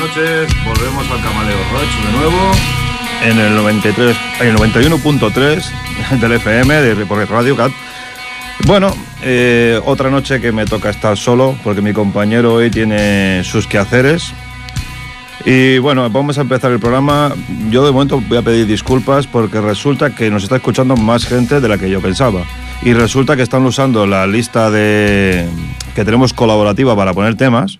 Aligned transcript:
noches. 0.00 0.48
Volvemos 0.64 1.10
al 1.10 1.22
Camaleo 1.22 1.58
Roach 1.72 2.06
de 2.06 2.12
nuevo. 2.12 2.52
En 3.22 3.38
el 3.38 3.54
93, 3.54 4.16
el 4.40 4.56
91.3 4.56 6.18
del 6.20 6.32
FM 6.32 6.74
de 6.74 7.26
Radio 7.26 7.54
Cat. 7.54 7.70
Bueno, 8.66 8.94
eh, 9.22 9.78
otra 9.84 10.10
noche 10.10 10.40
que 10.40 10.52
me 10.52 10.64
toca 10.64 10.88
estar 10.88 11.18
solo 11.18 11.54
porque 11.62 11.82
mi 11.82 11.92
compañero 11.92 12.54
hoy 12.54 12.70
tiene 12.70 13.42
sus 13.44 13.66
quehaceres. 13.66 14.32
Y 15.44 15.78
bueno, 15.78 16.08
vamos 16.08 16.38
a 16.38 16.42
empezar 16.42 16.72
el 16.72 16.80
programa. 16.80 17.34
Yo 17.70 17.84
de 17.84 17.92
momento 17.92 18.22
voy 18.26 18.38
a 18.38 18.42
pedir 18.42 18.66
disculpas 18.66 19.26
porque 19.26 19.60
resulta 19.60 20.14
que 20.14 20.30
nos 20.30 20.44
está 20.44 20.56
escuchando 20.56 20.96
más 20.96 21.26
gente 21.26 21.60
de 21.60 21.68
la 21.68 21.76
que 21.76 21.90
yo 21.90 22.00
pensaba. 22.00 22.44
Y 22.82 22.94
resulta 22.94 23.36
que 23.36 23.42
están 23.42 23.66
usando 23.66 24.06
la 24.06 24.26
lista 24.26 24.70
de 24.70 25.46
que 25.94 26.04
tenemos 26.04 26.32
colaborativa 26.32 26.96
para 26.96 27.12
poner 27.12 27.34
temas 27.34 27.78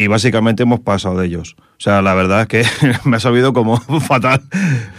y 0.00 0.06
básicamente 0.06 0.62
hemos 0.62 0.80
pasado 0.80 1.18
de 1.18 1.26
ellos. 1.26 1.56
O 1.58 1.82
sea, 1.82 2.00
la 2.00 2.14
verdad 2.14 2.40
es 2.42 2.46
que 2.48 2.64
me 3.04 3.16
ha 3.16 3.20
sabido 3.20 3.52
como 3.52 3.76
fatal, 4.00 4.40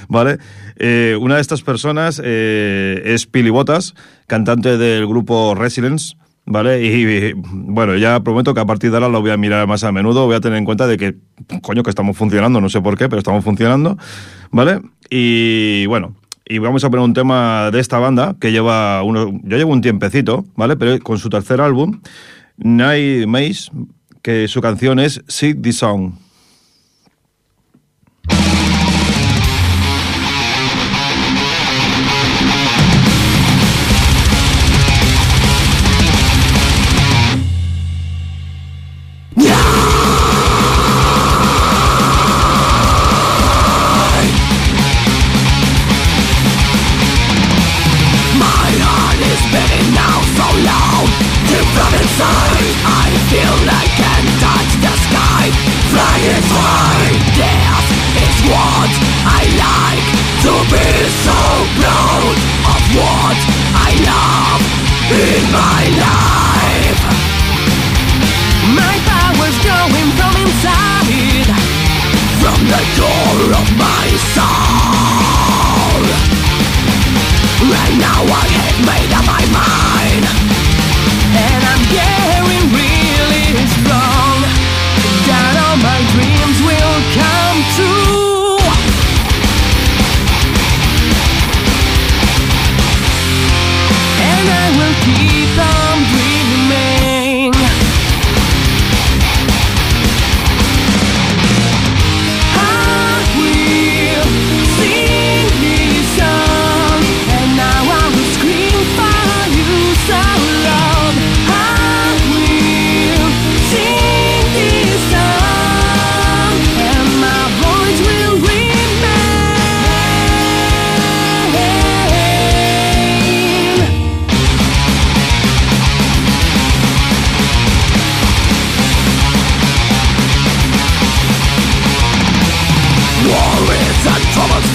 ¿vale? 0.08 0.38
Eh, 0.78 1.18
una 1.20 1.36
de 1.36 1.42
estas 1.42 1.64
personas 1.64 2.22
eh, 2.24 3.02
es 3.04 3.26
Pili 3.26 3.50
Botas, 3.50 3.96
cantante 4.28 4.78
del 4.78 5.08
grupo 5.08 5.56
Resilience, 5.56 6.18
¿vale? 6.46 6.84
Y, 6.84 7.34
bueno, 7.34 7.98
ya 7.98 8.20
prometo 8.20 8.54
que 8.54 8.60
a 8.60 8.66
partir 8.66 8.92
de 8.92 8.98
ahora 8.98 9.10
lo 9.10 9.22
voy 9.22 9.32
a 9.32 9.38
mirar 9.38 9.68
más 9.68 9.84
a 9.84 9.92
menudo, 9.92 10.28
voy 10.28 10.36
a 10.36 10.40
tener 10.40 10.60
en 10.60 10.66
cuenta 10.66 10.86
de 10.86 10.98
que, 10.98 11.16
coño, 11.64 11.82
que 11.82 11.90
estamos 11.90 12.16
funcionando, 12.16 12.62
no 12.62 12.70
sé 12.70 12.80
por 12.80 12.96
qué, 12.96 13.10
pero 13.10 13.18
estamos 13.18 13.44
funcionando, 13.44 13.98
¿vale? 14.52 14.82
Y 15.10 15.88
bueno, 15.88 16.14
y 16.46 16.60
vamos 16.60 16.84
a 16.84 16.92
poner 16.92 17.04
un 17.04 17.16
tema 17.16 17.72
de 17.72 17.80
esta 17.80 17.98
banda 17.98 18.36
que 18.40 18.52
lleva 18.52 19.02
uno, 19.02 19.32
yo 19.42 19.58
llevo 19.58 19.74
un 19.74 19.82
tiempecito, 19.82 20.46
¿vale? 20.56 20.78
Pero 20.78 21.00
con 21.00 21.18
su 21.18 21.30
tercer 21.30 21.60
álbum, 21.60 22.02
Night 22.58 23.26
Maze, 23.26 23.72
que 24.22 24.48
su 24.48 24.62
canción 24.62 25.00
es 25.00 25.22
Sing 25.28 25.62
the 25.62 25.74
Song. 25.74 26.14
what 58.82 58.94
I 59.30 59.42
like 59.62 60.08
To 60.46 60.54
be 60.74 60.88
so 61.26 61.38
proud 61.78 62.36
of 62.74 62.82
what 62.98 63.38
I 63.78 63.90
love 64.10 64.62
in 65.12 65.44
my 65.52 65.84
life. 66.06 67.02
My 68.74 68.96
power's 69.12 69.58
growing 69.66 70.10
from 70.18 70.34
inside 70.42 71.50
From 72.42 72.60
the 72.74 72.82
core 72.98 73.52
of 73.62 73.68
my 73.78 74.08
soul. 74.34 76.02
Right 77.76 77.98
now 78.02 78.22
I 78.26 78.46
have 78.58 78.78
made 78.90 79.12
up 79.14 79.26
my 79.30 79.44
mind 79.62 80.24
And 81.38 81.62
I'm 81.70 81.84
getting 81.94 82.41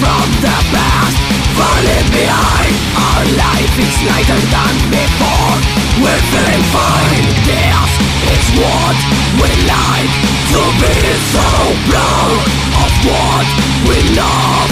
from 0.07 0.29
the 0.39 0.57
past 0.71 1.19
Falling 1.57 2.07
behind 2.15 2.75
Our 2.95 3.23
life 3.43 3.75
is 3.75 3.95
lighter 4.07 4.41
than 4.55 4.75
before. 4.87 5.57
We're 5.99 6.23
feeling 6.31 6.65
fine 6.71 7.27
This 7.43 7.91
is 8.35 8.45
what 8.61 8.97
we 9.41 9.51
like 9.67 10.13
To 10.53 10.61
be 10.79 10.95
so 11.35 11.47
proud 11.91 12.39
Of 12.83 12.91
what 13.09 13.47
we 13.87 13.97
love 14.15 14.69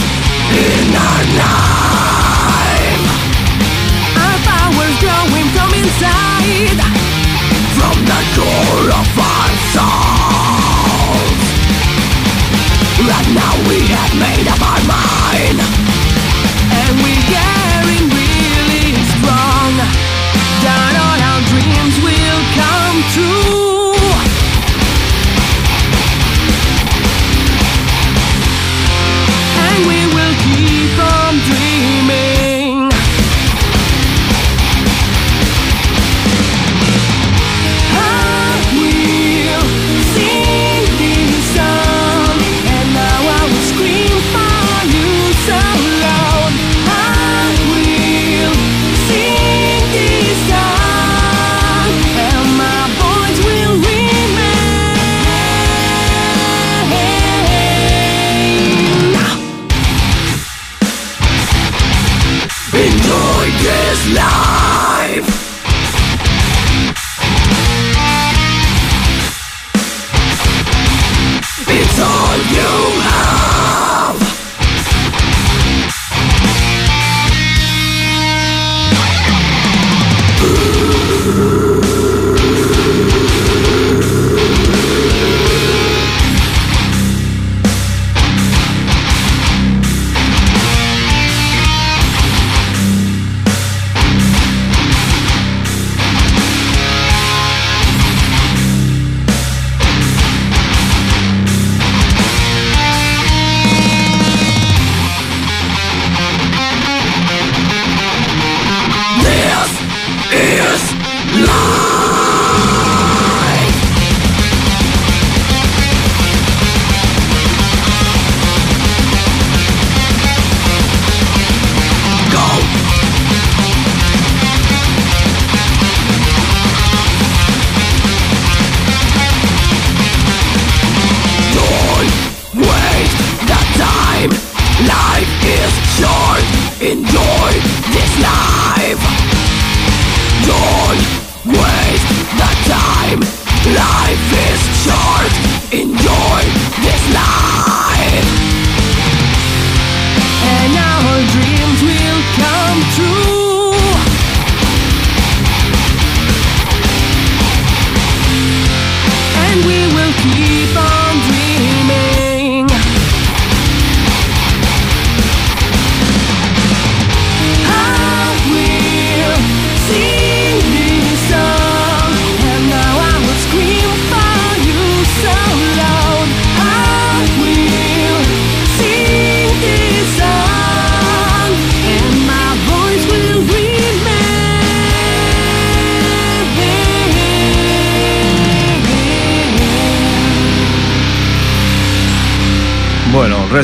In 0.55 0.87
our 0.95 1.23
name. 1.43 3.03
Our 4.23 4.37
power's 4.47 4.97
growing 5.03 5.47
from 5.55 5.69
inside. 5.81 6.79
From 7.75 7.97
the 8.07 8.21
core 8.37 8.87
of 9.01 9.07
our 9.19 9.51
soul. 9.73 10.14
But 13.15 13.29
now 13.31 13.53
we 13.69 13.79
had 13.87 14.11
made 14.19 14.45
up 14.45 14.59
our 14.59 14.83
mind. 14.91 15.59
And 16.69 16.97
we 17.01 17.15
get 17.31 17.54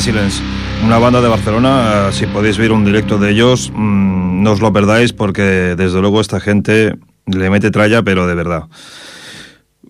Resilience, 0.01 0.41
una 0.83 0.97
banda 0.97 1.21
de 1.21 1.27
Barcelona, 1.27 2.11
si 2.11 2.25
podéis 2.25 2.57
ver 2.57 2.71
un 2.71 2.83
directo 2.83 3.19
de 3.19 3.29
ellos, 3.29 3.71
mm, 3.71 4.41
no 4.41 4.53
os 4.53 4.59
lo 4.59 4.73
perdáis 4.73 5.13
porque 5.13 5.75
desde 5.77 6.01
luego 6.01 6.19
esta 6.19 6.39
gente 6.39 6.95
le 7.27 7.49
mete 7.51 7.69
tralla, 7.69 8.01
pero 8.01 8.25
de 8.25 8.33
verdad. 8.33 8.63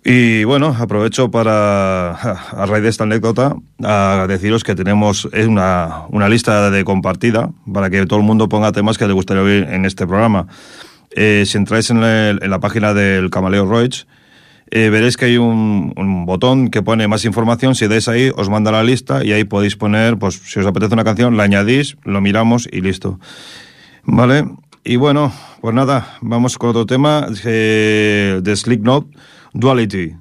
Y 0.03 0.43
bueno, 0.43 0.75
aprovecho 0.77 1.31
para, 1.31 2.11
a 2.11 2.65
raíz 2.65 2.83
de 2.83 2.89
esta 2.89 3.05
anécdota, 3.05 3.55
a 3.85 4.25
deciros 4.27 4.65
que 4.65 4.75
tenemos 4.75 5.29
una, 5.31 6.01
una 6.09 6.27
lista 6.27 6.69
de 6.69 6.83
compartida 6.83 7.49
para 7.73 7.89
que 7.89 8.05
todo 8.05 8.19
el 8.19 8.25
mundo 8.25 8.49
ponga 8.49 8.73
temas 8.73 8.97
que 8.97 9.07
le 9.07 9.13
gustaría 9.13 9.43
oír 9.43 9.65
en 9.69 9.85
este 9.85 10.05
programa. 10.05 10.45
Eh, 11.11 11.45
si 11.47 11.57
entráis 11.57 11.89
en, 11.89 12.03
en, 12.03 12.49
la 12.49 12.59
página 12.59 12.93
del 12.93 13.29
Camaleo 13.29 13.65
Roach, 13.65 14.03
eh, 14.71 14.89
veréis 14.89 15.17
que 15.17 15.25
hay 15.25 15.37
un, 15.37 15.93
botón 16.25 16.69
que 16.69 16.81
pone 16.81 17.07
más 17.07 17.25
información. 17.25 17.75
Si 17.75 17.87
dais 17.87 18.07
ahí, 18.07 18.31
os 18.35 18.49
manda 18.49 18.71
la 18.71 18.83
lista 18.83 19.23
y 19.23 19.33
ahí 19.33 19.43
podéis 19.43 19.75
poner, 19.75 20.17
pues 20.17 20.35
si 20.35 20.59
os 20.59 20.65
apetece 20.65 20.93
una 20.93 21.03
canción, 21.03 21.37
la 21.37 21.43
añadís, 21.43 21.97
lo 22.03 22.21
miramos 22.21 22.67
y 22.71 22.81
listo. 22.81 23.19
¿Vale? 24.03 24.45
Y 24.83 24.95
bueno, 24.95 25.31
pues 25.61 25.75
nada, 25.75 26.17
vamos 26.21 26.57
con 26.57 26.71
otro 26.71 26.85
tema 26.85 27.27
eh, 27.45 28.39
de 28.41 28.55
Slick 28.55 28.81
Note. 28.81 29.15
Duality. 29.53 30.15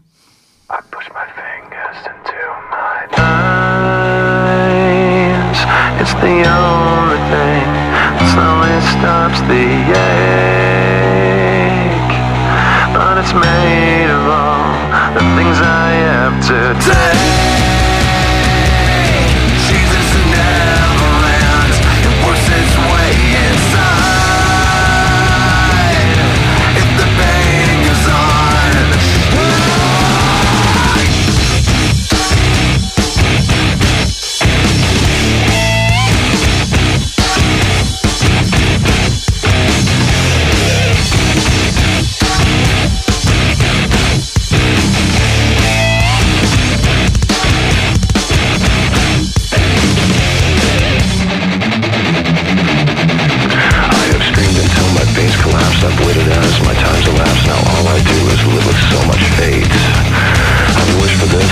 I 0.68 0.80
push 0.90 1.08
my 1.14 1.24
fingers 1.34 1.96
into 2.04 2.34
my 2.70 3.06
eyes. 3.16 3.40
It's 6.00 6.14
the 6.14 6.44
only 6.48 7.18
thing 7.30 7.80
stops 9.00 9.40
the 9.42 9.64
ache. 9.96 10.69
But 12.92 13.18
it's 13.18 13.32
made 13.32 14.10
of 14.10 14.26
all 14.26 14.74
the 15.14 15.20
things 15.36 15.58
I 15.60 15.90
have 16.08 16.44
to 16.48 16.74
take. 16.84 17.49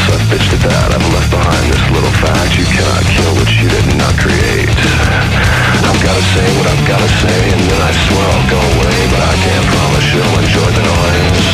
I've 0.08 0.25
bitched 0.32 0.52
at 0.56 0.62
that 0.64 0.88
I've 0.96 1.08
left 1.12 1.28
behind 1.28 1.64
this 1.69 1.84
little 1.93 2.14
fact 2.25 2.56
You 2.56 2.64
cannot 2.64 3.05
kill 3.05 3.32
what 3.37 3.50
you 3.60 3.69
did 3.69 3.84
not 4.00 4.14
create 4.16 4.72
I've 5.84 6.00
gotta 6.00 6.25
say 6.32 6.46
what 6.56 6.66
I've 6.69 6.84
gotta 6.88 7.10
say 7.20 7.38
And 7.52 7.62
then 7.69 7.81
I 7.84 7.93
swear 8.08 8.25
I'll 8.25 8.49
go 8.49 8.60
away 8.78 8.96
But 9.12 9.20
I 9.20 9.34
can't 9.37 9.66
promise 9.69 10.06
you'll 10.12 10.37
enjoy 10.40 10.70
the 10.72 10.84
noise 10.84 11.49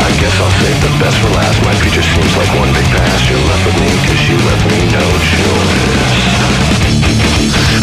I 0.00 0.08
guess 0.16 0.34
I'll 0.40 0.56
save 0.64 0.78
the 0.80 0.92
best 0.96 1.16
for 1.20 1.30
last 1.36 1.60
My 1.64 1.74
future 1.84 2.04
seems 2.04 2.32
like 2.40 2.48
one 2.56 2.72
big 2.72 2.88
past 2.88 3.28
You're 3.28 3.44
left 3.44 3.64
with 3.68 3.78
me 3.84 3.90
cause 4.06 4.22
you 4.32 4.36
left 4.48 4.64
me 4.72 4.78
no 4.88 5.04
choice 5.28 6.24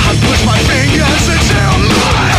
I 0.02 0.12
push 0.18 0.42
my 0.50 0.60
fingers 0.66 1.26
into 1.30 1.62
my 2.10 2.35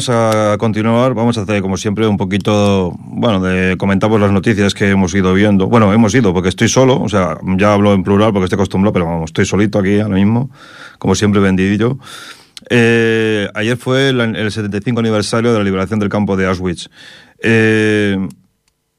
vamos 0.00 0.08
a 0.08 0.56
continuar, 0.56 1.12
vamos 1.12 1.36
a 1.36 1.42
hacer 1.42 1.60
como 1.60 1.76
siempre 1.76 2.06
un 2.06 2.16
poquito, 2.16 2.94
bueno, 2.98 3.38
de 3.40 3.76
comentamos 3.76 4.18
las 4.18 4.32
noticias 4.32 4.72
que 4.72 4.88
hemos 4.88 5.14
ido 5.14 5.34
viendo. 5.34 5.66
Bueno, 5.66 5.92
hemos 5.92 6.14
ido 6.14 6.32
porque 6.32 6.48
estoy 6.48 6.70
solo, 6.70 7.02
o 7.02 7.08
sea, 7.10 7.36
ya 7.58 7.74
hablo 7.74 7.92
en 7.92 8.02
plural 8.02 8.32
porque 8.32 8.44
estoy 8.44 8.56
acostumbrado, 8.56 8.94
pero 8.94 9.04
vamos, 9.04 9.28
estoy 9.28 9.44
solito 9.44 9.78
aquí 9.78 10.00
ahora 10.00 10.14
mismo, 10.14 10.50
como 10.98 11.14
siempre 11.14 11.42
vendidillo. 11.42 11.98
Eh, 12.70 13.46
ayer 13.52 13.76
fue 13.76 14.08
el, 14.08 14.50
75 14.50 15.00
aniversario 15.00 15.52
de 15.52 15.58
la 15.58 15.64
liberación 15.64 15.98
del 15.98 16.08
campo 16.08 16.34
de 16.34 16.46
Auschwitz. 16.46 16.88
Eh, 17.42 18.16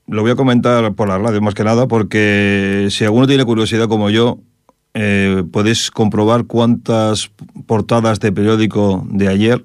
lo 0.05 0.21
voy 0.21 0.29
a 0.29 0.35
comentar 0.35 0.93
por 0.93 1.07
la 1.07 1.17
radio 1.17 1.41
más 1.41 1.55
que 1.55 1.63
nada 1.63 1.87
porque 1.87 2.89
si 2.91 3.05
alguno 3.05 3.25
tiene 3.25 3.43
curiosidad 3.43 3.87
como 3.87 4.11
yo, 4.11 4.37
eh, 4.93 5.43
podéis 5.51 5.89
comprobar 5.89 6.45
cuántas 6.45 7.31
portadas 7.65 8.19
de 8.19 8.31
periódico 8.31 9.03
de 9.09 9.27
ayer 9.27 9.63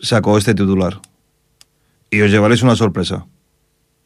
sacó 0.00 0.38
este 0.38 0.54
titular. 0.54 1.00
Y 2.10 2.20
os 2.20 2.30
llevaréis 2.30 2.62
una 2.62 2.76
sorpresa. 2.76 3.26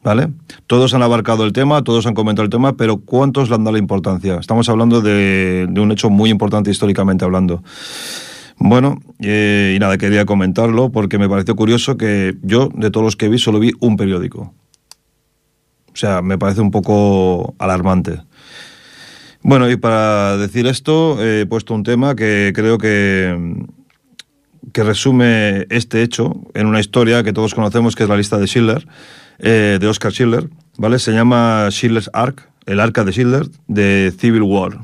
¿Vale? 0.01 0.29
Todos 0.65 0.93
han 0.93 1.03
abarcado 1.03 1.43
el 1.43 1.51
tema, 1.51 1.83
todos 1.83 2.05
han 2.05 2.13
comentado 2.13 2.45
el 2.45 2.49
tema, 2.49 2.77
pero 2.77 2.97
¿cuántos 2.97 3.49
le 3.49 3.55
han 3.55 3.65
dado 3.65 3.73
la 3.73 3.79
importancia? 3.79 4.37
Estamos 4.39 4.69
hablando 4.69 5.01
de, 5.01 5.67
un 5.75 5.91
hecho 5.91 6.09
muy 6.09 6.29
importante 6.29 6.71
históricamente 6.71 7.25
hablando. 7.25 7.63
Bueno, 8.57 8.99
eh, 9.19 9.73
y 9.75 9.79
nada, 9.79 9.97
quería 9.97 10.25
comentarlo 10.25 10.89
porque 10.89 11.17
me 11.17 11.27
pareció 11.27 11.55
curioso 11.55 11.97
que 11.97 12.35
yo, 12.41 12.69
de 12.73 12.91
todos 12.91 13.03
los 13.03 13.15
que 13.17 13.27
vi, 13.27 13.39
solo 13.39 13.59
vi 13.59 13.71
un 13.81 13.97
periódico. 13.97 14.53
O 15.93 15.95
sea, 15.95 16.21
me 16.21 16.37
parece 16.37 16.61
un 16.61 16.71
poco 16.71 17.55
alarmante. 17.57 18.21
Bueno, 19.41 19.69
y 19.69 19.77
para 19.77 20.37
decir 20.37 20.67
esto, 20.67 21.23
he 21.23 21.45
puesto 21.45 21.73
un 21.73 21.83
tema 21.83 22.15
que 22.15 22.51
creo 22.53 22.77
que, 22.77 23.65
que 24.73 24.83
resume 24.83 25.65
este 25.69 26.01
hecho 26.03 26.41
en 26.53 26.67
una 26.67 26.79
historia 26.79 27.23
que 27.23 27.33
todos 27.33 27.53
conocemos, 27.53 27.95
que 27.95 28.03
es 28.03 28.09
la 28.09 28.17
lista 28.17 28.37
de 28.37 28.47
Schiller, 28.47 28.87
eh, 29.39 29.77
de 29.79 29.87
Oscar 29.87 30.11
Schiller, 30.11 30.49
¿vale? 30.77 30.99
Se 30.99 31.11
llama 31.11 31.67
Schiller's 31.71 32.09
Ark, 32.13 32.49
el 32.65 32.79
arca 32.79 33.03
de 33.03 33.11
Schiller, 33.11 33.47
de 33.67 34.13
Civil 34.17 34.43
War. 34.43 34.79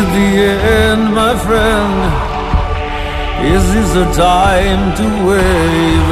The 0.00 0.30
end, 0.80 1.14
my 1.14 1.36
friend? 1.36 1.94
Is 3.44 3.64
this 3.74 3.92
the 3.92 4.06
time 4.12 4.94
to 4.96 5.06
wave. 5.26 6.08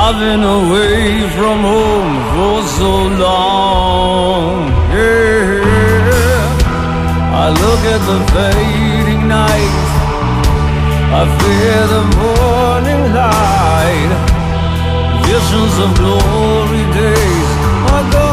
I've 0.00 0.18
been 0.18 0.42
away 0.42 1.28
from 1.36 1.58
home 1.60 2.14
for 2.32 2.62
so 2.78 2.92
long. 3.26 4.68
Yeah. 4.94 5.58
I 7.44 7.46
look 7.50 7.82
at 7.94 8.02
the 8.10 8.20
fading 8.32 9.28
night. 9.28 9.76
I 11.20 11.22
fear 11.40 11.80
the 11.96 12.04
morning 12.22 13.02
light. 13.20 14.12
Visions 15.26 15.74
of 15.84 15.90
glory 15.98 16.84
days 16.94 17.50
are 17.92 18.12
gone. 18.12 18.27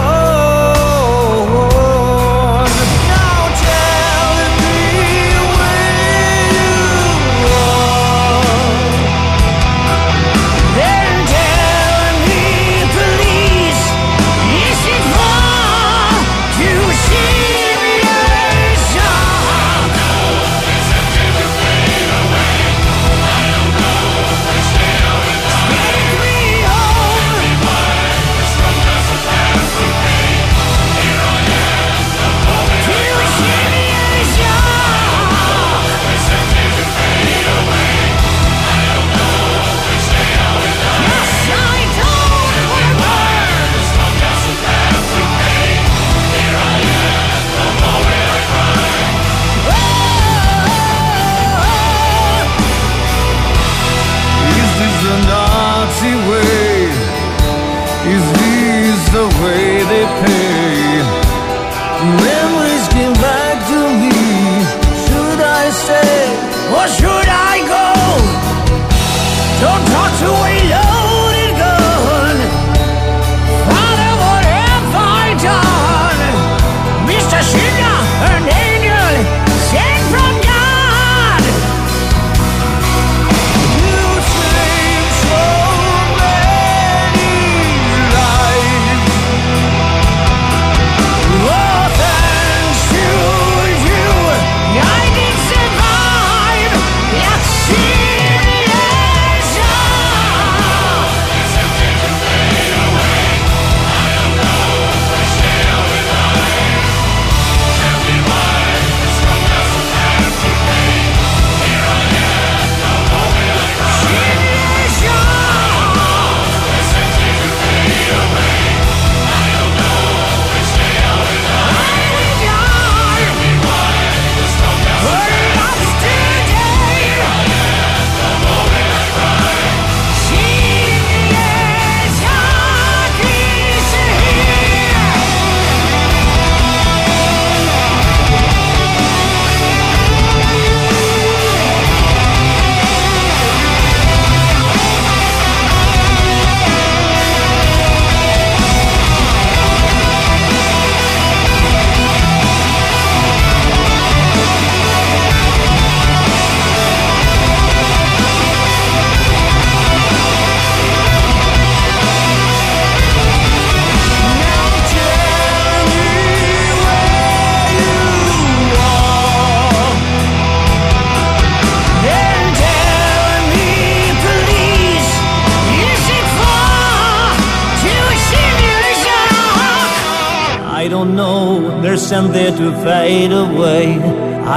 Fade 182.85 183.31
away. 183.31 183.97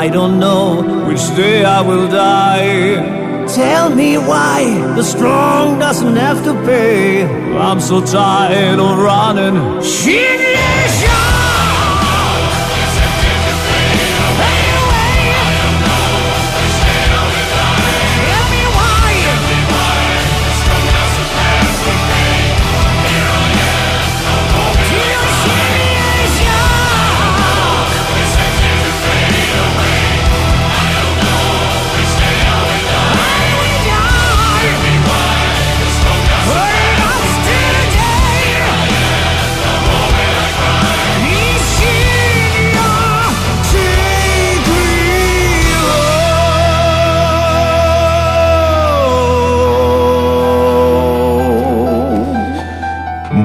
I 0.03 0.09
don't 0.09 0.39
know 0.39 0.67
which 1.09 1.25
day 1.35 1.65
I 1.65 1.81
will 1.81 2.09
die. 2.09 3.17
Tell 3.47 3.89
me 4.01 4.19
why 4.19 4.59
the 4.97 5.03
strong 5.03 5.79
doesn't 5.79 6.17
have 6.17 6.45
to 6.45 6.53
pay. 6.67 7.25
I'm 7.57 7.81
so 7.81 8.05
tired 8.05 8.79
of 8.79 8.99
running. 8.99 9.57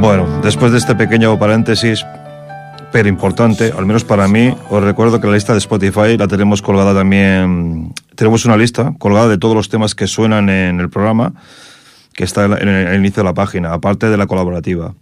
Shit, 0.04 0.44
Después 0.44 0.74
de 0.74 0.80
este 0.80 0.96
pequeño 0.96 1.40
paréntesis, 1.40 2.06
pero 2.92 3.08
importante, 3.08 3.72
al 3.76 3.86
menos 3.86 4.04
para 4.04 4.28
mí, 4.28 4.54
os 4.70 4.84
recuerdo 4.84 5.22
que 5.22 5.28
la 5.28 5.34
lista 5.34 5.54
de 5.54 5.60
Spotify 5.60 6.18
la 6.18 6.28
tenemos 6.28 6.62
colgada 6.62 6.94
también, 6.94 7.94
tenemos 8.16 8.44
una 8.44 8.58
lista 8.58 8.94
colgada 9.00 9.30
de 9.30 9.38
todos 9.38 9.56
los 9.56 9.70
temas 9.70 9.96
que 9.96 10.08
suenan 10.08 10.50
en 10.50 10.82
el 10.82 10.90
programa, 10.90 11.34
que 12.14 12.26
está 12.26 12.44
en 12.44 12.68
el 12.68 13.00
inicio 13.00 13.24
de 13.24 13.30
la 13.30 13.34
página, 13.34 13.72
aparte 13.72 14.10
de 14.10 14.18
la 14.18 14.28
colaborativa. 14.28 14.94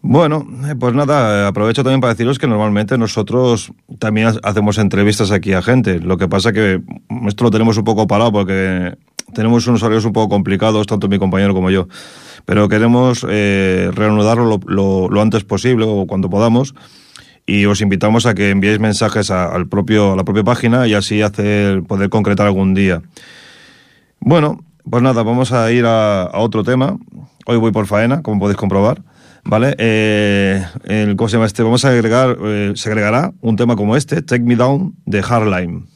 Bueno, 0.00 0.46
pues 0.80 0.94
nada, 0.94 1.48
aprovecho 1.48 1.82
también 1.82 2.00
para 2.00 2.14
deciros 2.14 2.38
que 2.38 2.46
normalmente 2.46 2.96
nosotros 2.96 3.70
también 3.98 4.32
hacemos 4.42 4.78
entrevistas 4.78 5.30
aquí 5.30 5.52
a 5.52 5.60
gente. 5.60 6.00
Lo 6.00 6.16
que 6.16 6.26
pasa 6.26 6.52
que 6.54 6.80
esto 7.26 7.44
lo 7.44 7.50
tenemos 7.50 7.76
un 7.76 7.84
poco 7.84 8.06
parado 8.06 8.32
porque 8.32 8.96
tenemos 9.34 9.66
unos 9.66 9.82
horarios 9.82 10.04
un 10.04 10.12
poco 10.12 10.28
complicados, 10.30 10.86
tanto 10.86 11.08
mi 11.08 11.18
compañero 11.18 11.54
como 11.54 11.70
yo 11.70 11.88
pero 12.44 12.68
queremos 12.68 13.26
eh, 13.28 13.90
reanudarlo 13.92 14.60
lo, 14.66 15.20
antes 15.20 15.44
posible 15.44 15.84
o 15.88 16.06
cuando 16.06 16.28
podamos 16.28 16.74
y 17.46 17.66
os 17.66 17.80
invitamos 17.80 18.26
a 18.26 18.34
que 18.34 18.50
enviéis 18.50 18.80
mensajes 18.80 19.30
a, 19.30 19.46
al 19.46 19.68
propio, 19.68 20.12
a 20.12 20.16
la 20.16 20.24
propia 20.24 20.44
página 20.44 20.86
y 20.86 20.94
así 20.94 21.22
hacer, 21.22 21.82
poder 21.82 22.08
concretar 22.08 22.46
algún 22.46 22.74
día. 22.74 23.02
Bueno, 24.18 24.64
pues 24.88 25.02
nada, 25.02 25.22
vamos 25.22 25.52
a 25.52 25.70
ir 25.70 25.84
a, 25.86 26.30
otro 26.34 26.64
tema. 26.64 26.96
Hoy 27.46 27.58
voy 27.58 27.70
por 27.70 27.86
faena, 27.86 28.22
como 28.22 28.40
podéis 28.40 28.56
comprobar. 28.56 29.02
¿Vale? 29.46 29.74
Eh, 29.76 30.64
el, 30.84 31.16
¿cómo 31.16 31.28
se 31.28 31.36
llama 31.36 31.44
este? 31.44 31.62
Vamos 31.62 31.84
a 31.84 31.90
agregar, 31.90 32.38
eh, 32.42 32.72
se 32.76 32.88
agregará 32.88 33.32
un 33.42 33.56
tema 33.56 33.76
como 33.76 33.94
este, 33.94 34.22
Take 34.22 34.42
Me 34.42 34.56
Down, 34.56 34.94
de 35.04 35.22
Hardline. 35.22 35.86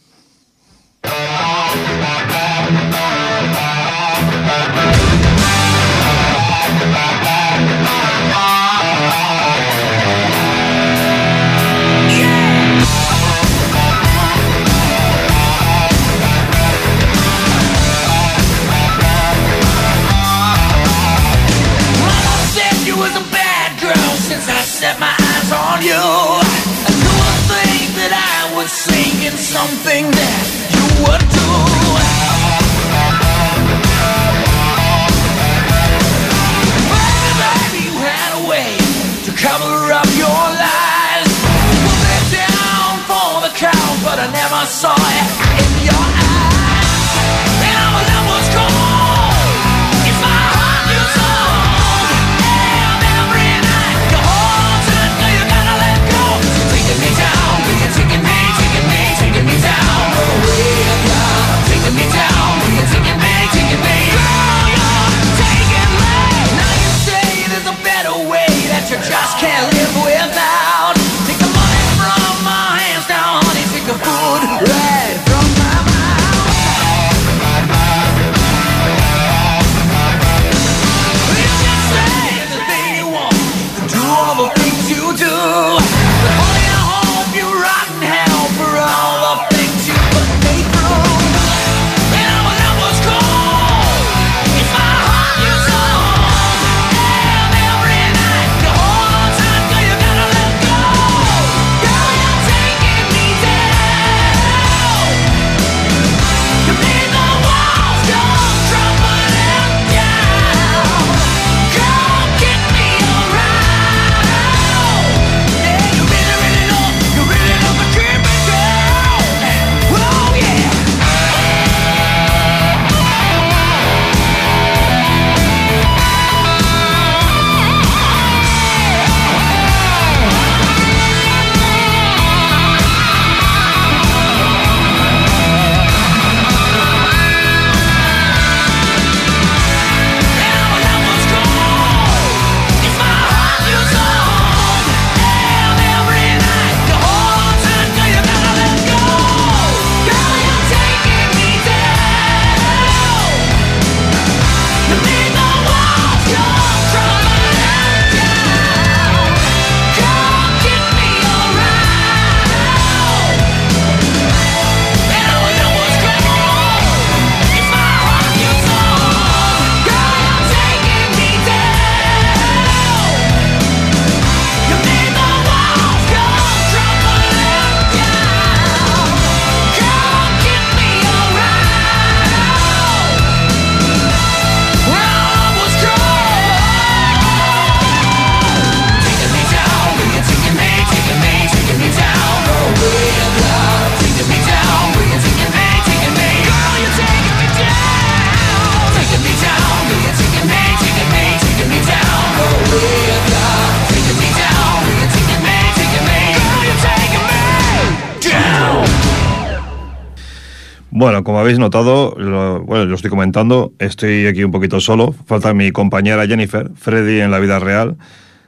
Bueno, 210.91 211.23
como 211.23 211.39
habéis 211.39 211.59
notado, 211.59 212.15
lo, 212.17 212.63
bueno, 212.63 212.87
lo 212.87 212.95
estoy 212.95 213.11
comentando, 213.11 213.73
estoy 213.79 214.27
aquí 214.27 214.43
un 214.43 214.51
poquito 214.51 214.81
solo, 214.81 215.13
falta 215.27 215.53
mi 215.53 215.71
compañera 215.71 216.27
Jennifer, 216.27 216.71
Freddy 216.75 217.21
en 217.21 217.31
la 217.31 217.39
vida 217.39 217.59
real, 217.59 217.99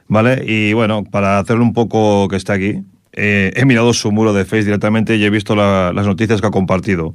¿vale? 0.07 0.43
Y 0.47 0.73
bueno, 0.73 1.03
para 1.03 1.37
hacerle 1.37 1.61
un 1.61 1.73
poco 1.73 2.27
que 2.29 2.37
está 2.37 2.53
aquí, 2.53 2.81
eh, 3.13 3.53
he 3.55 3.65
mirado 3.65 3.93
su 3.93 4.11
muro 4.11 4.33
de 4.33 4.45
Face 4.45 4.63
directamente 4.63 5.17
y 5.17 5.23
he 5.23 5.29
visto 5.29 5.55
la, 5.55 5.91
las 5.93 6.07
noticias 6.07 6.41
que 6.41 6.47
ha 6.47 6.51
compartido. 6.51 7.13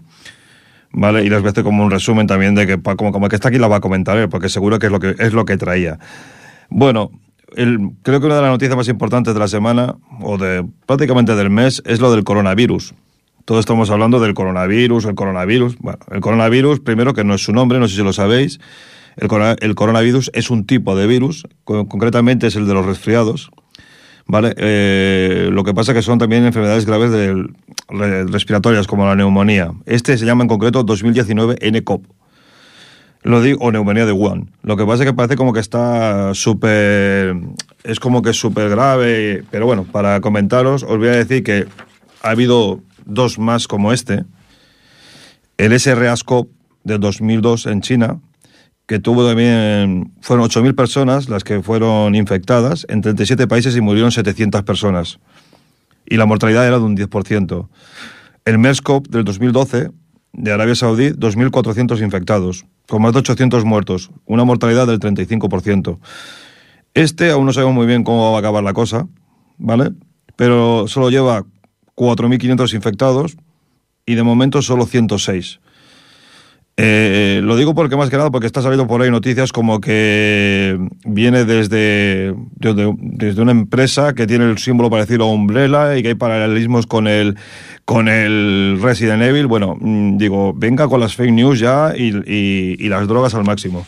¿Vale? 0.93 1.25
Y 1.25 1.29
les 1.29 1.41
voy 1.41 1.49
a 1.49 1.51
hacer 1.51 1.65
como 1.65 1.85
un 1.85 1.91
resumen 1.91 2.27
también 2.27 2.55
de 2.55 2.67
que 2.67 2.81
como, 2.81 3.13
como 3.13 3.29
que 3.29 3.35
está 3.35 3.49
aquí 3.49 3.59
la 3.59 3.69
va 3.69 3.77
a 3.77 3.81
comentar 3.81 4.17
él, 4.17 4.29
porque 4.29 4.49
seguro 4.49 4.79
que 4.79 4.87
es 4.87 4.93
lo 4.93 5.01
que 5.01 5.15
es 5.19 5.33
lo 5.33 5.45
que 5.45 5.57
traía. 5.57 5.99
Bueno, 6.71 7.11
creo 8.03 8.21
que 8.21 8.27
una 8.27 8.37
de 8.37 8.43
las 8.43 8.51
noticias 8.51 8.77
más 8.77 8.89
importantes 8.89 9.35
de 9.35 9.41
la 9.41 9.49
semana, 9.49 9.97
o 10.23 10.39
de 10.39 10.65
prácticamente 10.87 11.35
del 11.35 11.51
mes, 11.51 11.83
es 11.85 12.01
lo 12.01 12.13
del 12.13 12.25
coronavirus. 12.25 12.95
Todos 13.47 13.61
estamos 13.61 13.91
hablando 13.91 14.19
del 14.19 14.35
coronavirus, 14.35 15.05
el 15.05 15.15
coronavirus. 15.15 15.79
Bueno, 15.79 16.01
el 16.11 16.21
coronavirus, 16.21 16.81
primero 16.81 17.15
que 17.15 17.23
no 17.23 17.33
es 17.33 17.45
su 17.45 17.53
nombre, 17.53 17.79
no 17.79 17.87
sé 17.87 17.95
si 17.95 18.03
lo 18.03 18.13
sabéis. 18.13 18.59
El, 19.17 19.29
el 19.61 19.75
coronavirus 19.77 20.33
es 20.35 20.51
un 20.51 20.67
tipo 20.67 20.97
de 20.97 21.07
virus, 21.07 21.47
concretamente 21.65 22.49
es 22.49 22.57
el 22.57 22.67
de 22.67 22.75
los 22.75 22.85
resfriados. 22.85 23.53
¿Vale? 24.27 24.53
Eh, 24.57 25.49
lo 25.53 25.63
que 25.63 25.75
pasa 25.75 25.93
es 25.93 25.97
que 25.97 26.03
son 26.03 26.19
también 26.19 26.45
enfermedades 26.45 26.87
graves 26.87 27.13
de, 27.13 27.47
respiratorias, 28.27 28.89
como 28.89 29.07
la 29.07 29.15
neumonía. 29.15 29.71
Este 29.87 30.19
se 30.19 30.27
llama 30.27 30.43
en 30.43 30.49
concreto 30.49 30.83
2019 30.83 31.59
NCOP. 31.71 32.05
Lo 33.23 33.43
digo, 33.43 33.61
o 33.61 33.71
neumonía 33.71 34.07
de 34.07 34.13
Wuhan. 34.13 34.51
Lo 34.65 34.77
que 34.77 34.85
pasa 34.85 35.05
es 35.05 35.11
que 35.11 35.15
parece 35.15 35.37
como 35.37 35.53
que 35.53 35.61
está 35.61 36.35
súper. 36.35 37.37
Es 37.85 38.01
como 38.01 38.23
que 38.23 38.31
es 38.31 38.37
súper 38.37 38.71
grave. 38.71 39.45
Pero 39.53 39.67
bueno, 39.67 39.85
para 39.85 40.21
comentaros, 40.21 40.83
os 40.83 40.99
voy 40.99 41.09
a 41.09 41.13
decir 41.13 41.45
que 41.45 41.67
ha 42.23 42.31
habido 42.31 42.83
dos 43.07 43.39
más 43.39 43.67
como 43.67 43.93
este. 43.93 44.25
El 45.57 45.79
SRASCOP 45.79 46.51
de 46.85 46.99
2002 46.99 47.67
en 47.67 47.81
China, 47.81 48.21
que 48.87 48.99
tuvo 48.99 49.27
también. 49.27 50.13
Fueron 50.21 50.49
8.000 50.49 50.75
personas 50.75 51.29
las 51.29 51.45
que 51.45 51.63
fueron 51.63 52.15
infectadas 52.15 52.87
en 52.89 53.01
37 53.01 53.47
países 53.47 53.75
y 53.77 53.81
murieron 53.81 54.13
700 54.13 54.63
personas. 54.63 55.19
Y 56.05 56.17
la 56.17 56.27
mortalidad 56.27 56.67
era 56.67 56.79
de 56.79 56.85
un 56.85 56.97
10%. 56.97 57.69
El 58.45 58.59
MERSCOP 58.59 59.09
del 59.09 59.25
2012 59.25 59.91
de 60.37 60.53
Arabia 60.53 60.75
Saudí, 60.75 61.11
2.400 61.11 62.03
infectados, 62.03 62.67
con 62.87 63.03
más 63.03 63.13
de 63.15 63.21
800 63.21 63.65
muertos, 63.65 64.11
una 64.27 64.45
mortalidad 64.45 64.87
del 64.87 65.01
35%. 65.01 65.99
Este 66.95 67.31
aún 67.31 67.47
no 67.47 67.53
sabemos 67.53 67.75
muy 67.75 67.87
bien 67.87 68.05
cómo 68.05 68.31
va 68.31 68.37
a 68.37 68.41
acabar 68.41 68.63
la 68.63 68.73
cosa, 68.73 69.09
¿vale? 69.59 69.93
Pero 70.37 70.87
solo 70.87 71.11
lleva 71.11 71.45
4.500 71.97 72.75
infectados 72.75 73.37
y 74.05 74.15
de 74.15 74.23
momento 74.23 74.63
solo 74.63 74.87
106. 74.87 75.61
Eh, 76.79 77.41
lo 77.43 77.57
digo 77.57 77.75
porque 77.75 77.97
más 77.97 78.11
que 78.11 78.19
nada 78.19 78.31
porque 78.31 78.47
está 78.47 78.61
saliendo 78.61 78.87
por 78.87 79.01
ahí 79.01 79.11
noticias 79.11 79.51
como 79.51 79.81
que 79.81 80.79
viene 81.07 81.47
desde, 81.47 82.35
desde, 82.55 82.95
desde, 82.99 83.41
una 83.41 83.53
empresa 83.53 84.15
que 84.15 84.27
tiene 84.27 84.45
el 84.45 84.59
símbolo 84.59 84.91
parecido 84.91 85.25
a 85.25 85.31
Umbrella 85.33 85.97
y 85.97 86.03
que 86.03 86.09
hay 86.09 86.15
paralelismos 86.17 86.87
con 86.87 87.09
el, 87.09 87.37
con 87.87 88.09
el 88.09 88.79
Resident 88.83 89.23
Evil. 89.23 89.47
Bueno, 89.47 89.79
mm, 89.81 90.19
digo, 90.19 90.53
venga 90.55 90.87
con 90.87 91.01
las 91.01 91.17
fake 91.17 91.33
news 91.33 91.61
ya 91.61 91.95
y, 91.97 92.13
y, 92.31 92.89
las 92.91 93.09
drogas 93.09 93.35
al 93.35 93.45
máximo. 93.45 93.87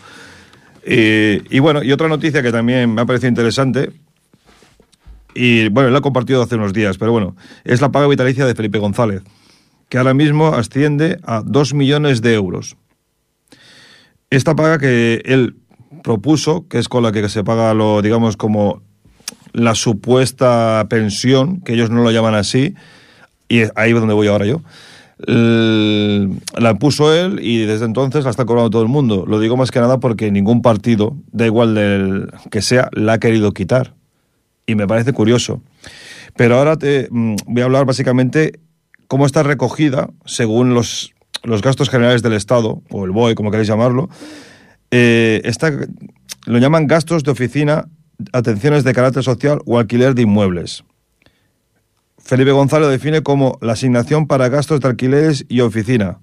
Y, 0.86 1.42
y, 1.54 1.58
bueno, 1.58 1.82
y 1.82 1.92
otra 1.92 2.08
noticia 2.08 2.42
que 2.42 2.50
también 2.50 2.94
me 2.94 3.02
ha 3.02 3.04
parecido 3.04 3.28
interesante, 3.28 3.90
y 5.38 5.68
bueno, 5.68 5.90
la 5.90 5.98
he 5.98 6.02
compartido 6.02 6.42
hace 6.42 6.56
unos 6.56 6.72
días, 6.72 6.98
pero 6.98 7.12
bueno, 7.12 7.36
es 7.64 7.80
la 7.80 7.92
paga 7.92 8.08
vitalicia 8.08 8.44
de 8.44 8.54
Felipe 8.54 8.78
González 8.78 9.22
que 9.88 9.98
ahora 9.98 10.14
mismo 10.14 10.48
asciende 10.48 11.18
a 11.24 11.42
2 11.44 11.74
millones 11.74 12.20
de 12.20 12.34
euros. 12.34 12.76
Esta 14.30 14.54
paga 14.54 14.78
que 14.78 15.22
él 15.24 15.56
propuso, 16.02 16.66
que 16.68 16.78
es 16.78 16.88
con 16.88 17.02
la 17.02 17.12
que 17.12 17.28
se 17.28 17.44
paga 17.44 17.72
lo, 17.72 18.02
digamos, 18.02 18.36
como 18.36 18.82
la 19.52 19.74
supuesta 19.74 20.86
pensión, 20.90 21.60
que 21.62 21.72
ellos 21.72 21.90
no 21.90 22.02
lo 22.02 22.10
llaman 22.10 22.34
así, 22.34 22.74
y 23.48 23.60
ahí 23.76 23.92
es 23.92 23.94
donde 23.94 24.14
voy 24.14 24.28
ahora 24.28 24.44
yo, 24.44 24.60
la 25.26 26.74
puso 26.78 27.14
él 27.14 27.40
y 27.42 27.64
desde 27.64 27.86
entonces 27.86 28.24
la 28.24 28.30
está 28.30 28.44
cobrando 28.44 28.70
todo 28.70 28.82
el 28.82 28.88
mundo. 28.88 29.24
Lo 29.26 29.40
digo 29.40 29.56
más 29.56 29.70
que 29.70 29.80
nada 29.80 29.98
porque 29.98 30.30
ningún 30.30 30.60
partido, 30.62 31.16
da 31.32 31.46
igual 31.46 31.74
del 31.74 32.30
que 32.50 32.60
sea, 32.60 32.90
la 32.92 33.14
ha 33.14 33.18
querido 33.18 33.52
quitar. 33.52 33.97
Y 34.68 34.74
me 34.74 34.86
parece 34.86 35.14
curioso. 35.14 35.62
Pero 36.36 36.58
ahora 36.58 36.76
te 36.76 37.08
mm, 37.10 37.36
voy 37.46 37.62
a 37.62 37.64
hablar 37.64 37.86
básicamente 37.86 38.60
cómo 39.08 39.24
está 39.24 39.42
recogida 39.42 40.10
según 40.26 40.74
los, 40.74 41.14
los 41.42 41.62
gastos 41.62 41.88
generales 41.88 42.22
del 42.22 42.34
Estado, 42.34 42.82
o 42.90 43.04
el 43.06 43.10
BOE, 43.10 43.34
como 43.34 43.50
queréis 43.50 43.66
llamarlo. 43.66 44.10
Eh, 44.90 45.40
está, 45.44 45.72
lo 46.44 46.58
llaman 46.58 46.86
gastos 46.86 47.24
de 47.24 47.30
oficina, 47.30 47.88
atenciones 48.32 48.84
de 48.84 48.92
carácter 48.92 49.24
social 49.24 49.60
o 49.64 49.78
alquiler 49.78 50.14
de 50.14 50.22
inmuebles. 50.22 50.84
Felipe 52.18 52.50
González 52.50 52.88
lo 52.88 52.92
define 52.92 53.22
como 53.22 53.56
la 53.62 53.72
asignación 53.72 54.26
para 54.26 54.50
gastos 54.50 54.80
de 54.80 54.88
alquileres 54.88 55.46
y 55.48 55.60
oficina. 55.60 56.18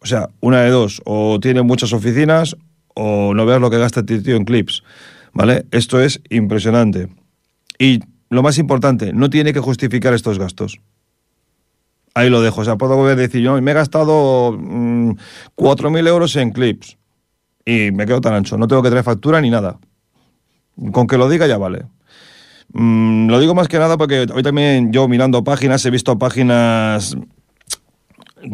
O 0.00 0.06
sea, 0.06 0.28
una 0.40 0.60
de 0.60 0.68
dos, 0.68 1.00
o 1.06 1.40
tiene 1.40 1.62
muchas 1.62 1.94
oficinas 1.94 2.54
o 2.94 3.32
no 3.32 3.46
veas 3.46 3.62
lo 3.62 3.70
que 3.70 3.78
gasta 3.78 4.00
este 4.00 4.20
tío 4.20 4.36
en 4.36 4.44
clips. 4.44 4.82
¿Vale? 5.32 5.66
Esto 5.70 6.00
es 6.00 6.20
impresionante. 6.30 7.08
Y 7.78 8.00
lo 8.30 8.42
más 8.42 8.58
importante, 8.58 9.12
no 9.12 9.30
tiene 9.30 9.52
que 9.52 9.60
justificar 9.60 10.14
estos 10.14 10.38
gastos 10.38 10.80
ahí 12.14 12.30
lo 12.30 12.40
dejo. 12.40 12.60
O 12.60 12.64
sea, 12.64 12.76
puedo 12.76 13.04
decir, 13.14 13.42
yo 13.42 13.60
me 13.60 13.70
he 13.70 13.74
gastado 13.74 14.52
mmm, 14.52 15.12
4.000 15.56 16.08
euros 16.08 16.36
en 16.36 16.50
clips 16.50 16.98
y 17.64 17.90
me 17.92 18.06
quedo 18.06 18.20
tan 18.20 18.34
ancho. 18.34 18.56
No 18.56 18.68
tengo 18.68 18.82
que 18.82 18.90
traer 18.90 19.04
factura 19.04 19.40
ni 19.40 19.50
nada. 19.50 19.78
Con 20.92 21.06
que 21.06 21.18
lo 21.18 21.28
diga 21.28 21.46
ya 21.46 21.58
vale. 21.58 21.84
Mm, 22.72 23.28
lo 23.28 23.38
digo 23.40 23.54
más 23.54 23.68
que 23.68 23.78
nada 23.78 23.98
porque 23.98 24.26
hoy 24.32 24.42
también 24.42 24.92
yo 24.92 25.06
mirando 25.08 25.44
páginas 25.44 25.84
he 25.84 25.90
visto 25.90 26.18
páginas 26.18 27.16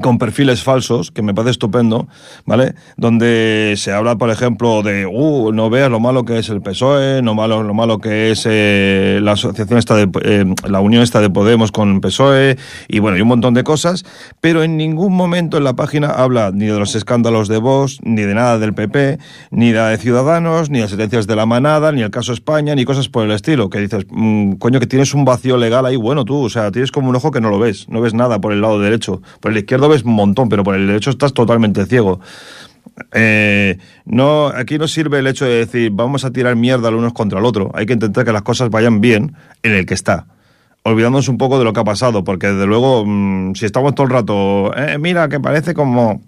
con 0.03 0.18
perfiles 0.18 0.62
falsos, 0.62 1.11
que 1.11 1.22
me 1.22 1.35
parece 1.35 1.53
estupendo, 1.53 2.09
¿vale? 2.44 2.74
Donde 2.96 3.74
se 3.77 3.92
habla, 3.92 4.16
por 4.16 4.31
ejemplo, 4.31 4.83
de, 4.83 5.07
uh, 5.07 5.53
no 5.53 5.70
veas 5.70 5.90
lo 5.90 6.01
malo 6.01 6.24
que 6.24 6.38
es 6.38 6.48
el 6.48 6.61
PSOE, 6.61 7.22
no 7.22 7.35
malo, 7.35 7.62
lo 7.62 7.74
malo 7.74 7.98
que 7.98 8.31
es 8.31 8.46
eh, 8.48 9.20
la 9.22 9.33
asociación 9.33 9.79
esta 9.79 9.96
de, 9.96 10.09
eh, 10.22 10.44
la 10.68 10.81
unión 10.81 11.03
esta 11.03 11.20
de 11.20 11.31
Podemos 11.31 11.72
con 11.72 12.01
PSOE, 12.01 12.57
y 12.88 12.98
bueno, 12.98 13.16
y 13.16 13.20
un 13.20 13.29
montón 13.29 13.55
de 13.55 13.64
cosas, 13.64 14.05
pero 14.40 14.62
en 14.62 14.77
ningún 14.77 15.14
momento 15.14 15.57
en 15.57 15.64
la 15.64 15.74
página 15.74 16.09
habla 16.09 16.51
ni 16.53 16.66
de 16.66 16.79
los 16.79 16.94
escándalos 16.94 17.48
de 17.48 17.59
Vox, 17.59 17.98
ni 18.03 18.22
de 18.22 18.35
nada 18.35 18.59
del 18.59 18.74
PP, 18.74 19.18
ni 19.51 19.72
de 19.72 19.96
Ciudadanos, 19.98 20.70
ni 20.70 20.79
de 20.79 20.83
las 20.83 20.90
sentencias 20.90 21.27
de 21.27 21.37
la 21.37 21.46
manada, 21.46 21.92
ni 21.92 22.03
el 22.03 22.11
caso 22.11 22.33
España, 22.33 22.74
ni 22.74 22.85
cosas 22.85 23.09
por 23.09 23.24
el 23.24 23.31
estilo, 23.31 23.70
que 23.70 23.81
dices, 23.81 24.07
mmm, 24.11 24.53
coño, 24.55 24.81
que 24.81 24.87
tienes 24.87 25.14
un 25.14 25.24
vacío 25.24 25.57
legal 25.57 25.87
ahí, 25.87 25.96
bueno, 25.96 26.24
tú, 26.24 26.44
o 26.44 26.51
sea, 26.51 26.70
tienes 26.70 26.92
como 26.92 27.09
un 27.09 27.16
ojo 27.16 27.31
que 27.31 27.40
no 27.40 27.51
lo 27.51 27.59
ves, 27.59 27.88
no 27.88 28.01
ves 28.01 28.14
nada 28.14 28.40
por 28.40 28.53
el 28.53 28.61
lado 28.61 28.81
derecho, 28.81 29.22
por 29.40 29.53
el 29.53 29.59
izquierdo 29.59 29.78
izquierdo 29.79 29.88
ves 29.88 30.03
un 30.03 30.14
montón, 30.14 30.49
pero 30.49 30.64
por 30.64 30.75
el 30.75 30.87
derecho 30.87 31.11
estás 31.11 31.33
totalmente 31.33 31.87
ciego. 31.87 32.21
Eh, 33.12 33.79
no, 34.07 34.49
aquí 34.49 34.79
no 34.79 34.88
sirve 34.88 35.21
el 35.21 35.27
hecho 35.27 35.45
de 35.45 35.67
decir 35.67 35.91
vamos 35.93 36.25
a 36.25 36.33
tirar 36.33 36.57
mierda 36.57 36.91
los 36.91 36.99
unos 36.99 37.12
contra 37.12 37.38
el 37.38 37.45
otro. 37.45 37.71
Hay 37.75 37.87
que 37.87 37.93
intentar 37.93 38.25
que 38.25 38.33
las 38.33 38.43
cosas 38.43 38.71
vayan 38.71 39.01
bien 39.01 39.37
en 39.62 39.73
el 39.73 39.87
que 39.87 39.95
está. 39.95 40.27
Olvidándonos 40.83 41.29
un 41.29 41.38
poco 41.38 41.59
de 41.59 41.64
lo 41.64 41.73
que 41.73 41.81
ha 41.81 41.85
pasado, 41.85 42.25
porque 42.25 42.49
desde 42.49 42.67
luego, 42.67 43.05
mmm, 43.07 43.55
si 43.55 43.67
estamos 43.67 43.95
todo 43.95 44.07
el 44.07 44.12
rato, 44.12 44.75
eh, 44.77 44.99
mira, 44.99 45.29
que 45.29 45.38
parece 45.38 45.75
como. 45.75 46.23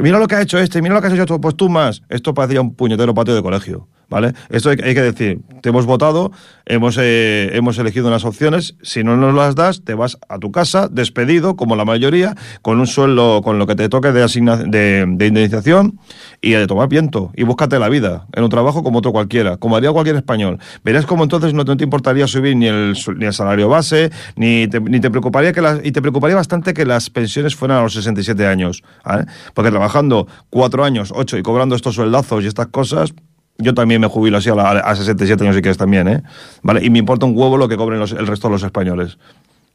Mira 0.00 0.18
lo 0.18 0.26
que 0.26 0.34
ha 0.34 0.42
hecho 0.42 0.58
este, 0.58 0.82
mira 0.82 0.94
lo 0.94 1.00
que 1.00 1.06
has 1.06 1.12
hecho 1.12 1.26
tú, 1.26 1.40
pues 1.40 1.54
tú 1.54 1.68
más. 1.68 2.02
Esto 2.08 2.34
parecía 2.34 2.60
un 2.60 2.74
puñetero 2.74 3.14
patio 3.14 3.34
de 3.34 3.42
colegio. 3.42 3.86
¿Vale? 4.08 4.32
Esto 4.50 4.70
hay, 4.70 4.76
hay, 4.82 4.94
que 4.94 5.02
decir, 5.02 5.40
te 5.62 5.68
hemos 5.70 5.86
votado, 5.86 6.32
hemos, 6.66 6.98
eh, 7.00 7.50
hemos 7.52 7.78
elegido 7.78 8.08
unas 8.08 8.24
opciones, 8.24 8.76
si 8.82 9.04
no 9.04 9.16
nos 9.16 9.34
las 9.34 9.54
das, 9.54 9.84
te 9.84 9.94
vas 9.94 10.18
a 10.28 10.38
tu 10.38 10.52
casa, 10.52 10.88
despedido, 10.88 11.56
como 11.56 11.76
la 11.76 11.84
mayoría, 11.84 12.34
con 12.62 12.80
un 12.80 12.86
sueldo, 12.86 13.42
con 13.42 13.58
lo 13.58 13.66
que 13.66 13.74
te 13.74 13.88
toque 13.88 14.12
de, 14.12 14.20
de, 14.66 15.04
de 15.06 15.26
indemnización 15.26 15.98
y 16.40 16.52
de 16.52 16.66
tomar 16.66 16.88
viento, 16.88 17.32
y 17.34 17.44
búscate 17.44 17.78
la 17.78 17.88
vida, 17.88 18.26
en 18.34 18.44
un 18.44 18.50
trabajo 18.50 18.82
como 18.82 18.98
otro 18.98 19.12
cualquiera, 19.12 19.56
como 19.56 19.76
haría 19.76 19.92
cualquier 19.92 20.16
español. 20.16 20.58
Verás 20.84 21.06
cómo 21.06 21.24
entonces 21.24 21.54
no 21.54 21.64
te, 21.64 21.84
importaría 21.84 22.26
subir 22.26 22.56
ni 22.56 22.66
el, 22.66 22.96
ni 23.16 23.26
el 23.26 23.32
salario 23.32 23.68
base, 23.68 24.10
ni 24.36 24.68
te, 24.68 24.80
ni 24.80 25.00
te 25.00 25.10
preocuparía 25.10 25.52
que 25.52 25.60
las, 25.60 25.80
y 25.84 25.92
te 25.92 26.00
preocuparía 26.00 26.36
bastante 26.36 26.74
que 26.74 26.84
las 26.84 27.10
pensiones 27.10 27.54
fueran 27.54 27.78
a 27.78 27.82
los 27.82 27.94
67 27.94 28.46
años, 28.46 28.82
¿vale? 29.04 29.26
Porque 29.54 29.70
trabajando 29.70 30.26
cuatro 30.50 30.84
años, 30.84 31.12
ocho, 31.14 31.36
y 31.36 31.42
cobrando 31.42 31.74
estos 31.74 31.94
sueldazos 31.94 32.44
y 32.44 32.46
estas 32.46 32.68
cosas, 32.68 33.14
yo 33.58 33.74
también 33.74 34.00
me 34.00 34.08
jubilo 34.08 34.38
así 34.38 34.50
a, 34.50 34.54
la, 34.54 34.70
a 34.70 34.96
67 34.96 35.42
años 35.42 35.56
si 35.56 35.62
quieres 35.62 35.78
también, 35.78 36.08
¿eh? 36.08 36.22
¿Vale? 36.62 36.84
Y 36.84 36.90
me 36.90 36.98
importa 36.98 37.26
un 37.26 37.36
huevo 37.36 37.56
lo 37.56 37.68
que 37.68 37.76
cobren 37.76 38.00
el 38.00 38.26
resto 38.26 38.48
de 38.48 38.52
los 38.52 38.62
españoles. 38.62 39.18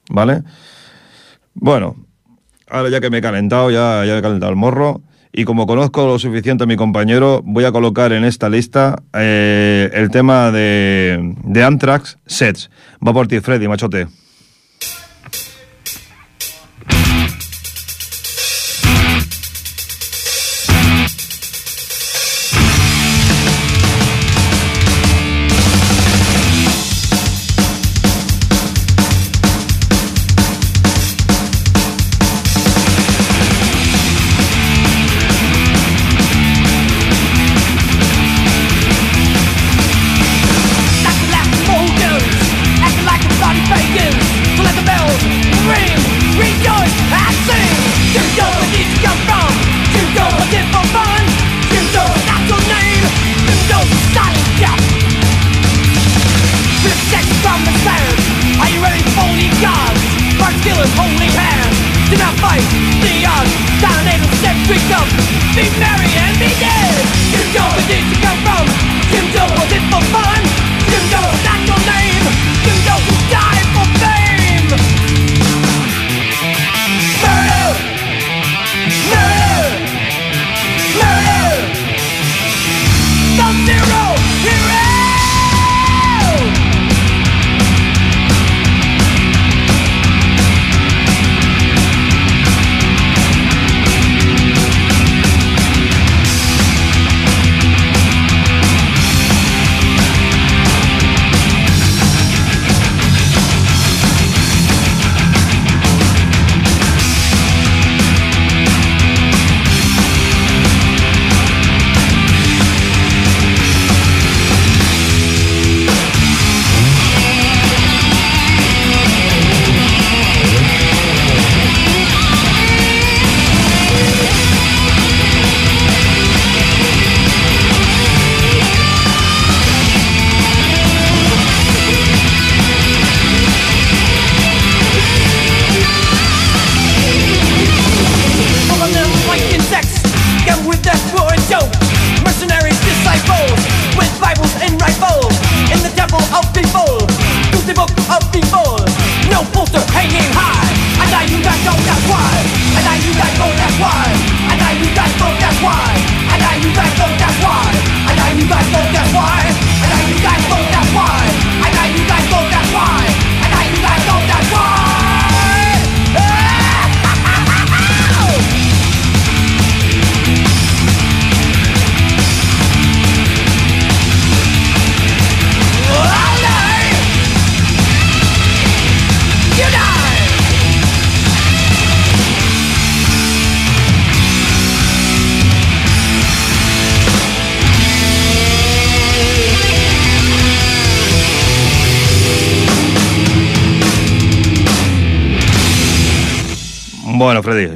¿Vale? 0.10 0.44
Bueno, 1.54 1.96
ahora 2.70 2.90
ya 2.90 3.00
que 3.00 3.10
me 3.10 3.20
he 3.20 3.22
calentado, 3.22 3.72
ya, 3.72 4.04
ya 4.06 4.18
he 4.18 4.22
calentado 4.22 4.52
el 4.52 4.58
morro. 4.58 5.02
Y 5.32 5.46
como 5.46 5.68
conozco 5.68 6.08
lo 6.08 6.18
suficiente 6.18 6.64
a 6.64 6.68
mi 6.68 6.76
compañero, 6.76 7.42
voy 7.44 7.64
a 7.64 7.72
colocar 7.72 8.12
en 8.14 8.26
esta 8.26 8.50
lista 8.50 9.04
eh, 9.14 9.90
el 9.94 10.10
tema 10.10 10.52
de, 10.52 11.36
de 11.44 11.64
Anthrax 11.64 12.18
Sets. 12.26 12.72
Va 13.06 13.14
por 13.14 13.28
ti, 13.28 13.40
Freddy, 13.40 13.68
machote. 13.68 14.08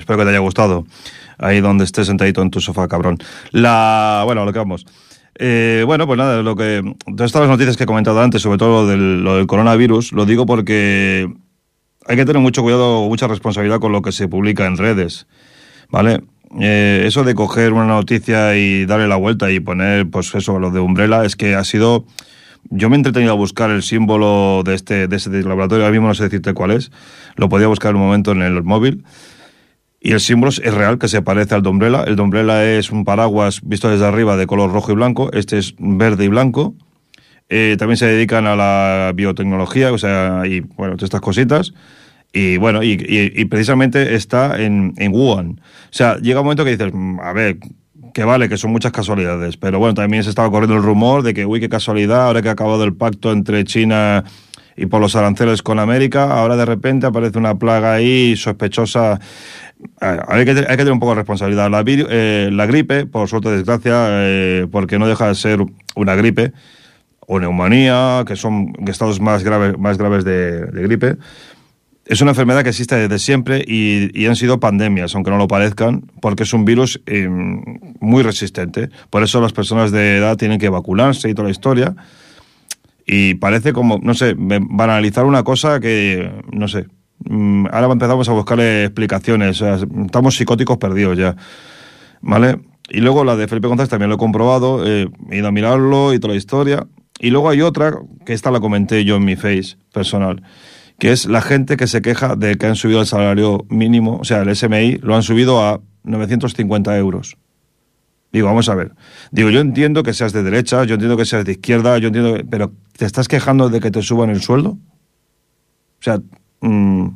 Espero 0.04 0.20
que 0.20 0.26
te 0.26 0.30
haya 0.30 0.40
gustado. 0.40 0.86
Ahí 1.38 1.62
donde 1.62 1.86
estés 1.86 2.08
sentadito 2.08 2.42
en 2.42 2.52
tu 2.52 2.62
sofá, 2.62 2.88
cabrón. 2.88 3.18
La, 3.52 4.22
bueno, 4.26 4.46
lo 4.46 4.54
que 4.54 4.60
vamos. 4.60 4.86
Eh, 5.40 5.84
bueno, 5.86 6.06
pues 6.06 6.18
nada, 6.18 6.44
lo 6.44 6.56
que 6.56 6.84
todas 7.06 7.30
estas 7.30 7.48
noticias 7.48 7.76
que 7.76 7.84
he 7.84 7.88
comentado 7.88 8.22
antes, 8.22 8.42
sobre 8.42 8.58
todo 8.58 8.94
lo 8.94 9.36
del, 9.38 9.48
coronavirus, 9.48 10.12
lo 10.12 10.26
digo 10.26 10.46
porque 10.46 11.28
hay 12.06 12.16
que 12.16 12.26
tener 12.26 12.42
mucho 12.42 12.62
cuidado, 12.62 13.08
mucha 13.08 13.28
responsabilidad 13.28 13.80
con 13.80 13.92
lo 13.92 14.02
que 14.02 14.12
se 14.12 14.28
publica 14.28 14.68
en 14.68 14.78
redes, 14.78 15.26
¿vale? 15.90 16.22
Eh, 16.60 17.04
eso 17.08 17.24
de 17.24 17.34
coger 17.34 17.74
una 17.74 17.88
noticia 17.88 18.56
y 18.56 18.86
darle 18.86 19.08
la 19.08 19.16
vuelta 19.16 19.50
y 19.50 19.60
poner, 19.60 20.08
pues 20.08 20.36
eso, 20.36 20.60
lo 20.60 20.70
de 20.70 20.80
Umbrella, 20.80 21.26
es 21.26 21.36
que 21.36 21.56
ha 21.56 21.64
sido... 21.64 22.06
Yo 22.70 22.90
me 22.90 22.96
he 22.96 22.98
entretenido 22.98 23.34
a 23.34 23.36
buscar 23.36 23.72
el 23.72 23.84
símbolo 23.84 24.62
de 24.64 24.76
este, 24.76 25.08
de 25.08 25.16
ese 25.16 25.30
laboratorio, 25.30 25.84
ahora 25.84 25.92
mismo 25.92 26.08
no 26.08 26.14
sé 26.14 26.24
decirte 26.24 26.54
cuál 26.54 26.72
es, 26.72 26.92
lo 27.36 27.50
podía 27.50 27.68
buscar 27.68 27.90
en 27.90 27.98
un 27.98 28.04
momento 28.04 28.32
en 28.32 28.42
el 28.42 28.64
móvil, 28.64 29.04
y 30.06 30.12
el 30.12 30.20
símbolo 30.20 30.50
es 30.50 30.74
real, 30.74 31.00
que 31.00 31.08
se 31.08 31.22
parece 31.22 31.56
al 31.56 31.64
Dombrela. 31.64 32.04
El 32.04 32.18
Dombrela 32.18 32.66
es 32.66 32.92
un 32.92 33.06
paraguas 33.06 33.62
visto 33.64 33.90
desde 33.90 34.06
arriba 34.06 34.36
de 34.36 34.46
color 34.46 34.70
rojo 34.70 34.92
y 34.92 34.96
blanco. 34.96 35.32
Este 35.32 35.58
es 35.58 35.76
verde 35.80 36.26
y 36.26 36.28
blanco. 36.28 36.76
Eh, 37.48 37.78
también 37.80 37.96
se 37.96 38.08
dedican 38.08 38.46
a 38.46 38.58
la 38.58 39.14
biotecnología, 39.16 39.94
o 39.94 39.98
sea, 39.98 40.42
y 40.46 40.60
bueno, 40.60 40.98
todas 40.98 41.04
estas 41.04 41.22
cositas. 41.22 41.74
Y 42.34 42.58
bueno, 42.58 42.84
y, 42.84 43.46
precisamente 43.46 44.16
está 44.16 44.62
en, 44.62 44.94
en, 44.98 45.14
Wuhan. 45.14 45.62
O 45.62 45.92
sea, 45.92 46.18
llega 46.18 46.42
un 46.42 46.48
momento 46.48 46.66
que 46.66 46.72
dices, 46.72 46.92
mm, 46.94 47.20
a 47.22 47.32
ver, 47.32 47.60
que 48.14 48.26
vale, 48.26 48.50
que 48.50 48.58
son 48.58 48.72
muchas 48.74 48.92
casualidades. 48.92 49.56
Pero 49.56 49.80
bueno, 49.80 49.94
también 49.94 50.26
se 50.26 50.32
estaba 50.32 50.52
corriendo 50.52 50.76
el 50.76 50.84
rumor 50.84 51.24
de 51.24 51.34
que, 51.34 51.46
uy, 51.46 51.62
qué 51.62 51.70
casualidad, 51.70 52.26
ahora 52.26 52.42
que 52.42 52.50
ha 52.50 52.54
acabado 52.54 52.84
el 52.84 52.94
pacto 52.94 53.32
entre 53.32 53.64
China 53.64 54.26
y 54.76 54.86
por 54.88 55.02
los 55.02 55.16
aranceles 55.16 55.62
con 55.62 55.80
América, 55.80 56.34
ahora 56.34 56.56
de 56.56 56.66
repente 56.66 57.08
aparece 57.08 57.38
una 57.38 57.56
plaga 57.56 57.94
ahí 57.94 58.36
sospechosa 58.36 59.20
hay 60.00 60.46
que, 60.46 60.54
tener 60.54 60.92
un 60.92 61.00
poco 61.00 61.12
de 61.12 61.18
responsabilidad. 61.18 61.70
La, 61.70 61.84
eh, 61.86 62.50
la 62.52 62.66
gripe, 62.66 63.06
por 63.06 63.28
suerte 63.28 63.50
desgracia, 63.50 64.06
eh, 64.10 64.68
porque 64.72 65.00
no 65.00 65.08
deja 65.08 65.28
de 65.28 65.36
ser 65.36 65.60
una 65.96 66.16
gripe, 66.16 66.54
o 67.28 67.40
neumonía, 67.40 68.24
que 68.28 68.36
son 68.36 68.74
estados 68.88 69.20
más 69.22 69.44
graves, 69.44 69.78
más 69.78 69.98
graves 69.98 70.24
de, 70.26 70.68
gripe, 70.74 71.18
es 72.06 72.20
una 72.20 72.32
enfermedad 72.32 72.64
que 72.64 72.70
existe 72.70 72.96
desde 72.96 73.18
siempre 73.18 73.64
y, 73.66 74.26
han 74.26 74.36
sido 74.36 74.60
pandemias, 74.60 75.16
aunque 75.16 75.32
no 75.32 75.38
lo 75.38 75.48
parezcan, 75.48 76.04
porque 76.20 76.44
es 76.44 76.54
un 76.54 76.66
virus 76.66 77.02
eh, 77.06 77.30
muy 77.30 78.24
resistente. 78.24 78.90
Por 79.10 79.24
eso 79.24 79.40
las 79.40 79.54
personas 79.54 79.92
de 79.92 80.18
edad 80.18 80.36
tienen 80.36 80.60
que 80.60 80.68
vacunarse 80.68 81.30
y 81.30 81.34
toda 81.34 81.46
la 81.46 81.52
historia. 81.52 81.96
Y 83.14 83.36
parece 83.36 83.74
como, 83.74 84.00
no 84.02 84.14
sé, 84.14 84.36
banalizar 84.38 85.26
una 85.26 85.44
cosa 85.44 85.80
que, 85.80 86.32
no 86.52 86.68
sé, 86.68 86.88
Mm, 87.26 87.68
ahora 87.72 87.92
empezamos 87.92 88.28
a 88.28 88.34
buscarle 88.34 88.86
explicaciones. 88.86 89.62
estamos 89.62 90.36
psicóticos 90.36 90.78
perdidos 90.78 91.18
ya. 91.18 91.36
¿Vale? 92.22 92.60
Y 92.90 93.00
luego 93.00 93.24
la 93.24 93.36
de 93.36 93.48
Felipe 93.48 93.68
González 93.68 93.90
también 93.90 94.10
lo 94.10 94.16
he 94.16 94.20
comprobado, 94.20 94.86
eh, 94.86 95.10
he 95.32 95.38
ido 95.38 95.48
a 95.48 95.52
mirarlo 95.52 96.14
y 96.14 96.20
toda 96.20 96.34
la 96.34 96.38
historia. 96.38 96.88
Y 97.20 97.30
luego 97.30 97.50
hay 97.50 97.62
otra, 97.62 97.94
que 98.26 98.34
esta 98.34 98.52
la 98.52 98.60
comenté 98.60 99.06
yo 99.06 99.16
en 99.18 99.26
mi 99.26 99.36
face 99.36 99.78
personal, 99.94 100.44
que 101.00 101.12
es 101.12 101.26
la 101.26 101.42
gente 101.42 101.78
que 101.78 101.88
se 101.88 102.02
queja 102.02 102.36
de 102.36 102.56
que 102.56 102.66
han 102.66 102.76
subido 102.76 103.00
el 103.00 103.08
salario 103.08 103.66
mínimo, 103.70 104.18
o 104.20 104.24
sea, 104.26 104.42
el 104.42 104.54
SMI, 104.54 104.98
lo 104.98 105.16
han 105.16 105.24
subido 105.24 105.62
a 105.62 105.80
950 106.04 106.98
euros. 106.98 107.38
Digo, 108.34 108.48
vamos 108.48 108.68
a 108.68 108.76
ver. 108.76 108.92
Digo, 109.32 109.50
yo 109.50 109.62
entiendo 109.62 110.04
que 110.04 110.14
seas 110.14 110.34
de 110.34 110.44
derecha, 110.44 110.84
yo 110.84 110.96
entiendo 110.96 111.16
que 111.16 111.26
seas 111.26 111.46
de 111.46 111.54
izquierda, 111.54 111.98
yo 112.00 112.08
entiendo, 112.08 112.36
pero 112.50 112.74
¿te 112.98 113.06
estás 113.06 113.30
quejando 113.30 113.70
de 113.70 113.80
que 113.80 113.92
te 113.92 114.02
suban 114.02 114.30
el 114.30 114.42
sueldo? 114.42 114.72
O 114.72 116.02
sea, 116.02 116.20
Mm, 116.64 117.08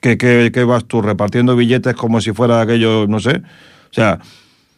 que, 0.00 0.64
vas 0.66 0.86
tú 0.86 1.02
repartiendo 1.02 1.54
billetes 1.54 1.94
como 1.94 2.22
si 2.22 2.32
fuera 2.32 2.62
aquello, 2.62 3.06
no 3.06 3.20
sé. 3.20 3.42
O 3.90 3.92
sea, 3.92 4.18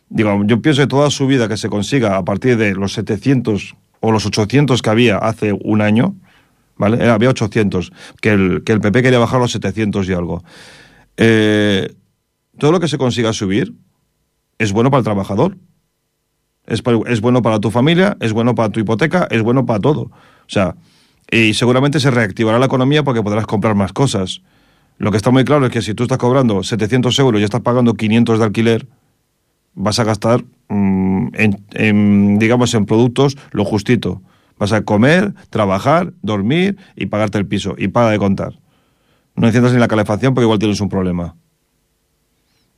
digo, 0.08 0.42
yo 0.46 0.60
pienso 0.60 0.82
que 0.82 0.88
toda 0.88 1.10
su 1.10 1.28
vida 1.28 1.48
que 1.48 1.56
se 1.56 1.68
consiga 1.68 2.16
a 2.16 2.24
partir 2.24 2.56
de 2.56 2.74
los 2.74 2.92
700 2.94 3.76
o 4.00 4.10
los 4.10 4.26
800 4.26 4.82
que 4.82 4.90
había 4.90 5.18
hace 5.18 5.52
un 5.52 5.80
año, 5.80 6.16
¿vale? 6.76 7.04
Eh, 7.04 7.08
había 7.08 7.30
800, 7.30 7.92
que 8.20 8.30
el, 8.30 8.64
que 8.64 8.72
el 8.72 8.80
PP 8.80 9.02
quería 9.02 9.20
bajar 9.20 9.40
los 9.40 9.52
700 9.52 10.08
y 10.08 10.12
algo. 10.12 10.42
Eh, 11.16 11.94
todo 12.58 12.72
lo 12.72 12.80
que 12.80 12.88
se 12.88 12.98
consiga 12.98 13.32
subir 13.32 13.74
es 14.58 14.72
bueno 14.72 14.90
para 14.90 14.98
el 14.98 15.04
trabajador. 15.04 15.56
Es, 16.70 16.83
es 17.06 17.20
bueno 17.20 17.42
para 17.42 17.61
tu 17.61 17.70
familia, 17.70 18.16
es 18.20 18.33
bueno 18.33 18.54
para 18.54 18.70
tu 18.70 18.80
hipoteca, 18.80 19.28
es 19.30 19.42
bueno 19.42 19.66
para 19.66 19.80
todo. 19.80 20.02
O 20.02 20.12
sea, 20.46 20.76
y 21.30 21.54
seguramente 21.54 22.00
se 22.00 22.11
reactivará 22.11 22.59
la 22.59 22.66
economía 22.66 23.04
porque 23.04 23.22
podrás 23.22 23.46
comprar 23.46 23.74
más 23.74 23.92
cosas. 23.92 24.42
Lo 24.98 25.11
que 25.11 25.16
está 25.16 25.30
muy 25.30 25.44
claro 25.44 25.66
es 25.66 25.72
que 25.72 25.83
si 25.83 25.94
tú 25.94 26.02
estás 26.02 26.18
cobrando 26.18 26.62
700 26.62 27.18
euros 27.18 27.40
y 27.40 27.44
estás 27.44 27.61
pagando 27.61 27.94
500 27.94 28.38
de 28.38 28.44
alquiler, 28.44 28.87
vas 29.74 29.98
a 29.98 30.04
gastar, 30.04 30.44
mm, 30.68 31.28
en, 31.72 32.38
digamos, 32.38 32.74
en 32.74 32.87
productos 32.87 33.37
lo 33.52 33.64
justito. 33.64 34.22
Vas 34.59 34.72
a 34.72 34.83
comer, 34.83 35.33
trabajar, 35.48 36.12
dormir 36.22 36.76
y 36.96 37.06
pagarte 37.06 37.38
el 37.38 37.46
piso. 37.46 37.74
Y 37.78 37.88
paga 37.88 38.11
de 38.11 38.18
contar. 38.18 38.59
No 39.37 39.46
enciendas 39.46 39.72
ni 39.72 39.78
la 39.78 39.88
calefacción 39.88 40.35
porque 40.35 40.44
igual 40.44 40.59
tienes 40.59 40.80
un 40.80 40.88
problema. 40.88 41.35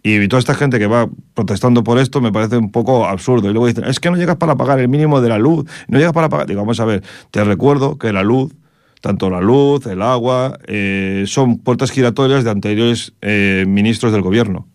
Y 0.02 0.26
toda 0.26 0.40
esta 0.40 0.54
gente 0.54 0.78
que 0.78 0.86
va 0.86 1.08
protestando 1.34 1.84
por 1.84 1.98
esto 1.98 2.20
me 2.20 2.32
parece 2.32 2.56
un 2.56 2.72
poco 2.72 3.06
absurdo. 3.06 3.48
Y 3.48 3.52
luego 3.52 3.68
dicen, 3.68 3.84
es 3.84 4.00
que 4.00 4.10
no 4.10 4.16
llegas 4.16 4.36
para 4.36 4.56
pagar 4.56 4.80
el 4.80 4.88
mínimo 4.88 5.20
de 5.20 5.28
la 5.28 5.38
luz, 5.38 5.64
no 5.86 5.98
llegas 5.98 6.12
para 6.12 6.28
pagar... 6.28 6.46
Digo, 6.46 6.60
vamos 6.60 6.80
a 6.80 6.84
ver, 6.84 7.02
te 7.30 7.44
recuerdo 7.44 7.98
que 7.98 8.12
la 8.12 8.24
luz, 8.24 8.52
tanto 9.00 9.30
la 9.30 9.40
luz, 9.40 9.86
el 9.86 10.02
agua, 10.02 10.58
eh, 10.66 11.24
son 11.26 11.58
puertas 11.58 11.92
giratorias 11.92 12.42
de 12.42 12.50
anteriores 12.50 13.12
eh, 13.20 13.64
ministros 13.68 14.12
del 14.12 14.22
gobierno 14.22 14.66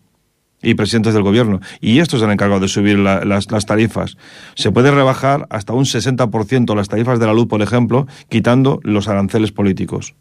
y 0.62 0.74
presidentes 0.74 1.14
del 1.14 1.22
gobierno. 1.22 1.60
Y 1.80 1.98
estos 1.98 2.22
han 2.22 2.30
encargado 2.30 2.60
de 2.60 2.68
subir 2.68 2.98
las, 2.98 3.24
las, 3.24 3.66
tarifas. 3.66 4.16
Se 4.54 4.72
puede 4.72 4.90
rebajar 4.90 5.46
hasta 5.50 5.72
un 5.72 5.84
60% 5.84 6.74
las 6.74 6.88
tarifas 6.88 7.20
de 7.20 7.26
la 7.26 7.34
luz, 7.34 7.46
por 7.46 7.62
ejemplo, 7.62 8.06
quitando 8.28 8.80
los 8.82 9.08
aranceles 9.08 9.52
políticos. 9.52 10.14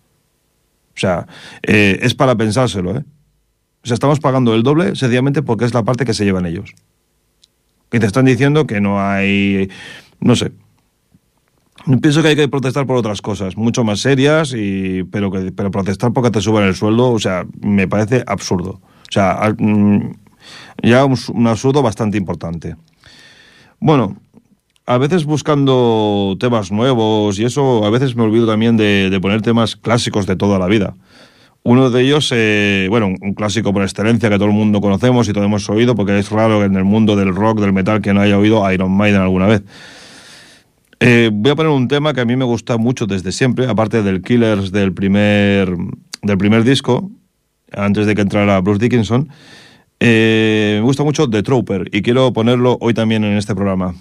O 0.95 0.99
sea, 0.99 1.27
eh, 1.63 1.99
es 2.01 2.13
para 2.13 2.35
pensárselo, 2.35 2.97
¿eh? 2.97 3.03
O 3.87 3.89
sea, 3.89 3.93
estamos 3.95 4.19
pagando 4.19 4.53
el 4.53 4.63
doble 4.63 4.97
sencillamente 4.97 5.41
porque 5.41 5.63
es 5.63 5.73
la 5.73 5.81
parte 5.81 6.03
que 6.03 6.13
se 6.13 6.25
llevan 6.25 6.45
ellos. 6.45 6.75
Que 7.89 8.01
te 8.01 8.05
están 8.05 8.25
diciendo 8.25 8.67
que 8.67 8.81
no 8.81 8.99
hay... 8.99 9.69
no 10.19 10.35
sé. 10.35 10.51
Pienso 12.01 12.21
que 12.21 12.27
hay 12.27 12.35
que 12.35 12.49
protestar 12.49 12.85
por 12.85 12.97
otras 12.97 13.21
cosas, 13.21 13.55
mucho 13.55 13.85
más 13.85 14.01
serias, 14.01 14.53
y, 14.53 15.05
pero, 15.05 15.31
que, 15.31 15.53
pero 15.53 15.71
protestar 15.71 16.11
porque 16.11 16.31
te 16.31 16.41
suban 16.41 16.65
el 16.65 16.75
sueldo, 16.75 17.11
o 17.11 17.19
sea, 17.19 17.45
me 17.61 17.87
parece 17.87 18.25
absurdo. 18.27 18.81
O 18.81 19.09
sea, 19.09 19.55
mm, 19.57 20.11
ya 20.83 21.05
un, 21.05 21.17
un 21.33 21.47
absurdo 21.47 21.81
bastante 21.81 22.17
importante. 22.17 22.75
Bueno, 23.79 24.17
a 24.85 24.97
veces 24.97 25.23
buscando 25.23 26.35
temas 26.41 26.73
nuevos 26.73 27.39
y 27.39 27.45
eso, 27.45 27.85
a 27.85 27.89
veces 27.89 28.17
me 28.17 28.23
olvido 28.23 28.47
también 28.47 28.75
de, 28.75 29.09
de 29.09 29.21
poner 29.21 29.41
temas 29.41 29.77
clásicos 29.77 30.25
de 30.25 30.35
toda 30.35 30.59
la 30.59 30.67
vida. 30.67 30.93
Uno 31.63 31.89
de 31.89 32.01
ellos, 32.01 32.31
eh, 32.33 32.87
bueno, 32.89 33.07
un 33.07 33.33
clásico 33.33 33.73
por 33.73 33.83
excelencia 33.83 34.29
que 34.29 34.35
todo 34.35 34.47
el 34.47 34.53
mundo 34.53 34.79
conocemos 34.79 35.27
y 35.27 35.33
todos 35.33 35.45
hemos 35.45 35.69
oído, 35.69 35.95
porque 35.95 36.17
es 36.17 36.29
raro 36.31 36.63
en 36.63 36.75
el 36.75 36.85
mundo 36.85 37.15
del 37.15 37.35
rock, 37.35 37.59
del 37.59 37.73
metal, 37.73 38.01
que 38.01 38.13
no 38.13 38.21
haya 38.21 38.37
oído 38.37 38.71
Iron 38.71 38.91
Maiden 38.91 39.21
alguna 39.21 39.47
vez. 39.47 39.63
Eh, 40.99 41.29
voy 41.31 41.51
a 41.51 41.55
poner 41.55 41.71
un 41.71 41.87
tema 41.87 42.13
que 42.13 42.21
a 42.21 42.25
mí 42.25 42.35
me 42.35 42.45
gusta 42.45 42.77
mucho 42.77 43.05
desde 43.05 43.31
siempre, 43.31 43.67
aparte 43.67 44.01
del 44.01 44.21
Killers 44.21 44.71
del 44.71 44.93
primer, 44.93 45.75
del 46.21 46.37
primer 46.37 46.63
disco, 46.63 47.11
antes 47.71 48.07
de 48.07 48.15
que 48.15 48.21
entrara 48.21 48.59
Bruce 48.61 48.79
Dickinson. 48.79 49.29
Eh, 49.99 50.75
me 50.79 50.83
gusta 50.83 51.03
mucho 51.03 51.29
The 51.29 51.43
Trooper 51.43 51.89
y 51.91 52.01
quiero 52.01 52.31
ponerlo 52.31 52.77
hoy 52.81 52.93
también 52.93 53.23
en 53.23 53.37
este 53.37 53.55
programa. 53.55 53.95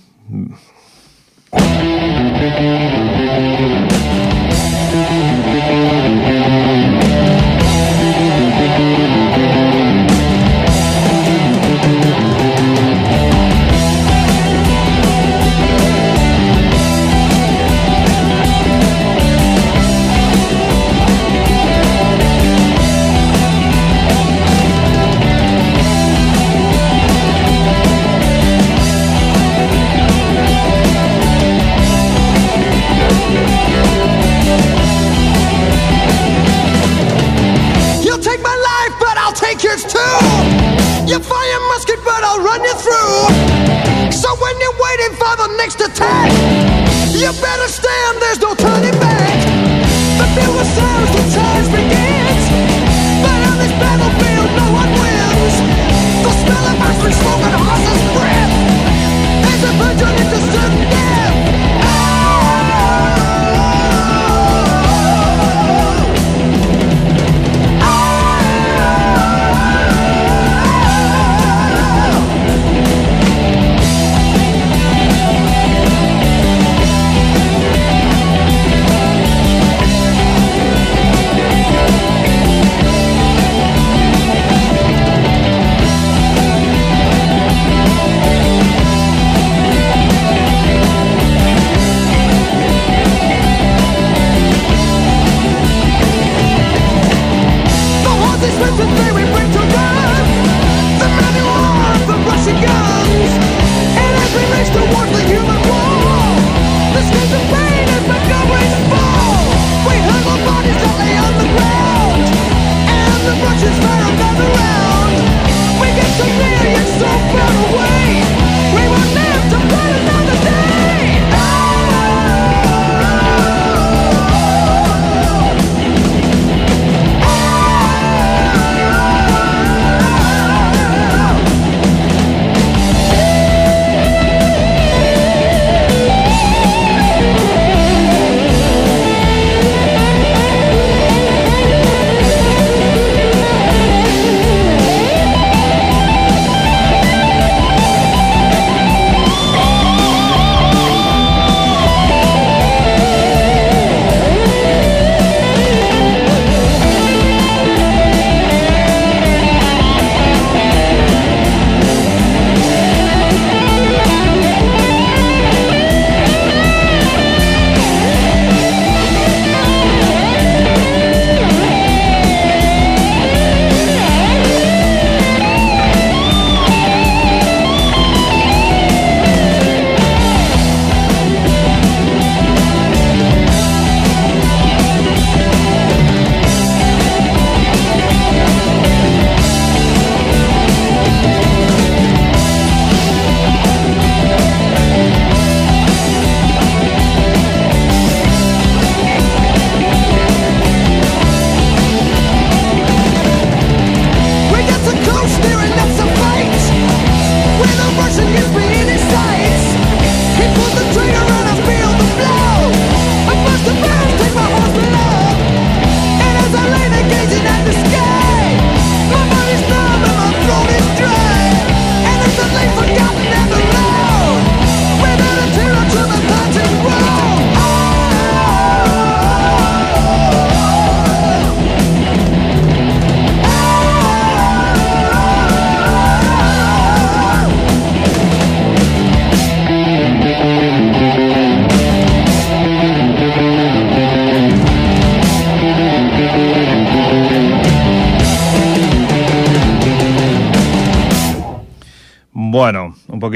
Next 45.67 45.81
attack! 45.81 46.31
You 47.11 47.27
better 47.43 47.67
stand, 47.67 48.23
there's 48.23 48.39
no 48.39 48.55
turning 48.55 48.95
back. 49.01 49.35
The 50.15 50.27
fear 50.31 50.51
was 50.55 50.69
sounds, 50.79 51.11
the 51.11 51.23
charge 51.35 51.67
begins. 51.75 52.45
But 53.19 53.39
on 53.51 53.59
this 53.59 53.75
battlefield, 53.75 54.51
no 54.63 54.67
one 54.71 54.91
wins. 54.95 55.55
The 56.23 56.33
smell 56.39 56.67
of 56.71 56.79
ice 56.87 57.19
smoke 57.19 57.43
and 57.51 57.57
horse's 57.67 58.05
breath. 58.15 58.55
As 59.43 59.61
a 59.67 59.73
virgin 59.83 60.15
into 60.23 60.39
certain 60.55 61.06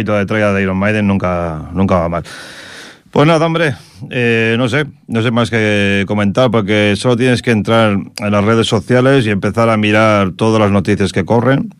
poquito 0.01 0.17
de 0.17 0.27
tralla 0.27 0.53
de 0.53 0.63
Iron 0.63 0.79
Maiden 0.79 1.07
nunca, 1.07 1.71
nunca 1.73 1.99
va 1.99 2.09
mal. 2.09 2.25
Pues 3.11 3.27
nada, 3.27 3.45
hombre, 3.45 3.75
eh, 4.11 4.55
no 4.57 4.69
sé, 4.69 4.87
no 5.09 5.21
sé 5.21 5.31
más 5.31 5.51
que 5.51 6.05
comentar 6.07 6.51
porque 6.51 6.95
solo 6.97 7.17
tienes 7.17 7.43
que 7.43 7.51
entrar 7.51 7.93
en 7.93 8.31
las 8.31 8.45
redes 8.45 8.67
sociales 8.67 9.27
y 9.27 9.31
empezar 9.31 9.69
a 9.69 9.77
mirar 9.77 10.33
todas 10.33 10.61
las 10.61 10.71
noticias 10.71 11.13
que 11.13 11.25
corren 11.25 11.75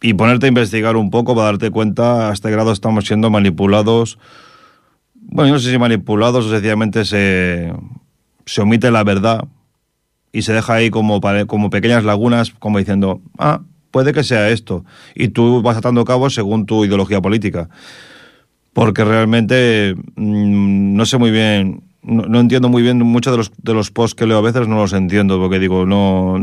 y 0.00 0.14
ponerte 0.14 0.46
a 0.46 0.48
investigar 0.48 0.96
un 0.96 1.10
poco 1.10 1.34
para 1.34 1.46
darte 1.46 1.70
cuenta 1.70 2.30
a 2.30 2.32
este 2.32 2.50
grado 2.50 2.72
estamos 2.72 3.04
siendo 3.04 3.30
manipulados. 3.30 4.18
Bueno, 5.14 5.48
yo 5.48 5.54
no 5.54 5.60
sé 5.60 5.70
si 5.70 5.78
manipulados 5.78 6.46
o 6.46 6.50
sencillamente 6.50 7.04
se, 7.04 7.72
se 8.46 8.60
omite 8.60 8.90
la 8.90 9.04
verdad 9.04 9.44
y 10.32 10.42
se 10.42 10.52
deja 10.54 10.74
ahí 10.74 10.90
como, 10.90 11.20
como 11.46 11.70
pequeñas 11.70 12.02
lagunas, 12.02 12.50
como 12.58 12.78
diciendo, 12.78 13.20
ah, 13.38 13.60
puede 13.92 14.12
que 14.12 14.24
sea 14.24 14.50
esto. 14.50 14.84
Y 15.14 15.28
tú 15.28 15.62
vas 15.62 15.76
atando 15.76 16.04
cabos 16.04 16.34
según 16.34 16.66
tu 16.66 16.84
ideología 16.84 17.20
política. 17.20 17.68
Porque 18.72 19.04
realmente 19.04 19.94
mm, 20.16 20.96
no 20.96 21.06
sé 21.06 21.18
muy 21.18 21.30
bien, 21.30 21.84
no, 22.02 22.40
entiendo 22.40 22.68
muy 22.68 22.82
bien 22.82 22.98
muchos 22.98 23.32
de 23.32 23.36
los, 23.36 23.52
de 23.62 23.74
los 23.74 23.92
posts 23.92 24.16
que 24.16 24.26
leo 24.26 24.38
a 24.38 24.40
veces, 24.40 24.66
no 24.66 24.76
los 24.76 24.92
entiendo, 24.92 25.38
porque 25.38 25.60
digo, 25.60 25.86
no, 25.86 26.36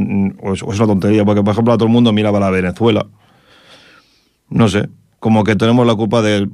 es, 0.54 0.62
es 0.62 0.80
una 0.80 0.88
tontería, 0.88 1.26
porque 1.26 1.44
por 1.44 1.52
ejemplo 1.52 1.74
a 1.74 1.78
todo 1.78 1.88
el 1.88 1.92
mundo 1.92 2.14
miraba 2.14 2.40
la 2.40 2.52
Venezuela. 2.52 3.06
No 4.50 4.70
sé, 4.70 4.88
como 5.20 5.44
que 5.44 5.56
tenemos 5.56 5.86
la 5.86 5.96
culpa 5.96 6.22
del... 6.22 6.50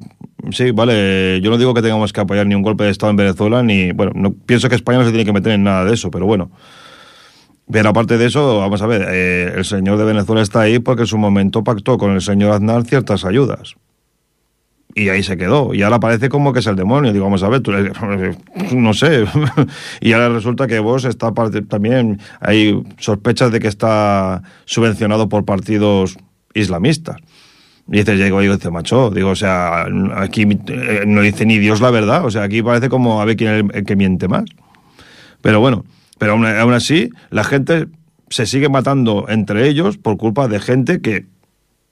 Sí, 0.52 0.72
vale, 0.72 1.40
yo 1.42 1.50
no 1.50 1.58
digo 1.58 1.74
que 1.74 1.82
tengamos 1.82 2.14
que 2.14 2.22
apoyar 2.22 2.46
ni 2.46 2.56
un 2.56 2.62
golpe 2.62 2.84
de 2.84 2.92
Estado 2.92 3.10
en 3.10 3.18
Venezuela, 3.18 3.64
ni... 3.64 3.92
Bueno, 3.92 4.12
no, 4.16 4.34
pienso 4.34 4.70
que 4.70 4.76
España 4.76 5.00
no 5.00 5.06
se 5.06 5.12
tiene 5.12 5.26
que 5.26 5.34
meter 5.34 5.54
en 5.54 5.64
nada 5.64 5.86
de 5.86 5.94
eso, 5.94 6.10
pero 6.12 6.26
bueno. 6.26 6.52
Pero 7.72 7.90
aparte 7.90 8.18
de 8.18 8.28
eso, 8.28 8.60
vamos 8.60 8.82
a 8.82 8.88
ver, 8.88 9.08
eh, 9.10 9.54
el 9.56 9.66
señor 9.66 9.98
de 9.98 10.06
Venezuela 10.06 10.42
está 10.42 10.62
ahí 10.62 10.80
porque 10.80 11.04
en 11.04 11.08
su 11.08 11.18
momento 11.18 11.64
pactó 11.64 11.98
con 11.98 12.12
el 12.12 12.22
señor 12.22 12.52
Aznar 12.52 12.86
ciertas 12.86 13.26
ayudas. 13.26 13.76
Y 14.98 15.10
ahí 15.10 15.24
se 15.24 15.36
quedó. 15.36 15.74
Y 15.74 15.82
ahora 15.82 16.00
parece 16.00 16.30
como 16.30 16.54
que 16.54 16.60
es 16.60 16.68
el 16.68 16.78
demonio. 16.78 17.12
Digo, 17.12 17.26
vamos 17.26 17.44
a 17.44 17.50
ver, 17.50 17.60
tú, 17.60 17.72
no 18.72 18.94
sé. 18.94 19.26
y 20.00 20.14
ahora 20.14 20.30
resulta 20.30 20.68
que 20.68 20.80
vos 20.80 21.04
está 21.04 21.34
también, 21.68 22.22
hay 22.40 22.82
sospechas 22.98 23.52
de 23.52 23.60
que 23.60 23.68
está 23.68 24.42
subvencionado 24.64 25.28
por 25.28 25.44
partidos 25.44 26.18
islamistas. 26.54 27.18
Y 27.88 27.98
dices, 27.98 28.18
llego 28.18 28.42
y 28.42 28.48
dice, 28.48 28.72
macho, 28.72 29.10
digo, 29.10 29.32
o 29.32 29.36
sea, 29.36 29.86
aquí 30.16 30.44
eh, 30.68 31.04
no 31.06 31.22
dice 31.22 31.46
ni 31.46 31.60
Dios 31.60 31.82
la 31.82 31.92
verdad. 31.92 32.26
O 32.26 32.32
sea, 32.32 32.44
aquí 32.44 32.62
parece 32.64 32.88
como 32.88 33.22
a 33.22 33.26
ver 33.26 33.36
quién 33.36 33.52
es 33.52 33.76
el 33.76 33.86
que 33.86 33.96
miente 33.96 34.28
más. 34.28 34.46
Pero 35.42 35.60
bueno, 35.60 35.84
pero 36.18 36.34
aún, 36.34 36.74
así, 36.74 37.10
la 37.30 37.44
gente 37.44 37.88
se 38.30 38.46
sigue 38.46 38.70
matando 38.70 39.26
entre 39.30 39.68
ellos 39.68 39.98
por 39.98 40.18
culpa 40.18 40.48
de 40.48 40.60
gente 40.60 41.02
que 41.02 41.26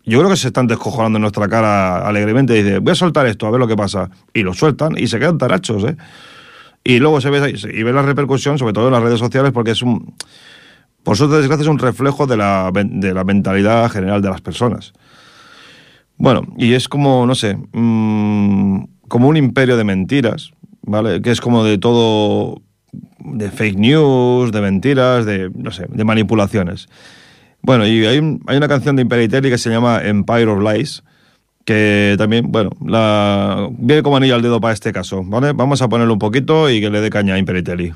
yo 0.06 0.20
creo 0.20 0.30
que 0.30 0.38
se 0.38 0.48
están 0.48 0.68
descojonando 0.68 1.18
en 1.18 1.22
nuestra 1.22 1.48
cara 1.48 2.08
alegremente 2.08 2.54
dice, 2.54 2.80
voy 2.80 2.92
a 2.92 2.96
soltar 2.96 3.26
esto, 3.26 3.48
a 3.48 3.52
ver 3.52 3.60
lo 3.60 3.68
que 3.68 3.78
pasa. 3.78 4.10
Y 4.34 4.44
lo 4.44 4.54
sueltan 4.54 4.98
y 4.98 5.08
se 5.08 5.18
quedan 5.18 5.38
tarachos, 5.38 5.84
¿eh? 5.86 5.96
Y 6.84 7.00
luego 7.00 7.22
se 7.22 7.30
ve, 7.30 7.56
y 7.74 7.84
ve 7.84 7.94
la 7.94 8.02
repercusión, 8.02 8.58
sobre 8.58 8.74
todo 8.74 8.88
en 8.88 8.94
las 8.94 9.04
redes 9.04 9.20
sociales, 9.20 9.54
porque 9.54 9.72
es 9.72 9.82
un... 9.82 10.14
Por 11.04 11.16
suerte, 11.16 11.38
desgracia, 11.38 11.64
es 11.64 11.70
un 11.70 11.80
reflejo 11.80 12.28
de 12.28 12.36
la, 12.36 12.72
de 12.74 13.14
la 13.14 13.24
mentalidad 13.24 13.90
general 13.90 14.22
de 14.22 14.30
las 14.30 14.42
personas. 14.42 14.94
Bueno, 16.18 16.44
y 16.58 16.74
es 16.74 16.90
como, 16.90 17.26
no 17.26 17.36
sé, 17.36 17.58
mm, 17.72 18.84
como 19.08 19.28
un 19.28 19.38
imperio 19.38 19.78
de 19.78 19.84
mentiras, 19.86 20.52
¿vale? 20.82 21.22
Que 21.22 21.32
es 21.32 21.42
como 21.42 21.64
de 21.64 21.78
todo 21.78 22.62
de 23.20 23.50
fake 23.50 23.78
news, 23.78 24.52
de 24.52 24.62
mentiras, 24.62 25.26
de, 25.26 25.50
no 25.56 25.72
sé, 25.72 25.86
de 25.90 26.04
manipulaciones. 26.04 26.88
Bueno, 27.62 27.88
y 27.88 28.06
hay, 28.06 28.18
hay 28.48 28.58
una 28.58 28.68
canción 28.68 28.96
de 28.96 29.04
Imperitelli 29.04 29.50
que 29.50 29.58
se 29.58 29.70
llama 29.70 30.02
Empire 30.04 30.48
of 30.48 30.62
Lies, 30.62 31.04
que 31.66 32.16
también, 32.18 32.52
bueno, 32.52 32.72
la, 32.86 33.70
viene 33.78 34.04
como 34.04 34.18
anillo 34.18 34.36
al 34.36 34.42
dedo 34.42 34.60
para 34.60 34.74
este 34.74 34.92
caso, 34.92 35.24
¿vale? 35.24 35.54
Vamos 35.54 35.82
a 35.82 35.88
ponerlo 35.88 36.14
un 36.14 36.20
poquito 36.20 36.70
y 36.70 36.82
que 36.82 36.90
le 36.90 37.00
dé 37.00 37.10
caña 37.10 37.36
a. 37.36 37.96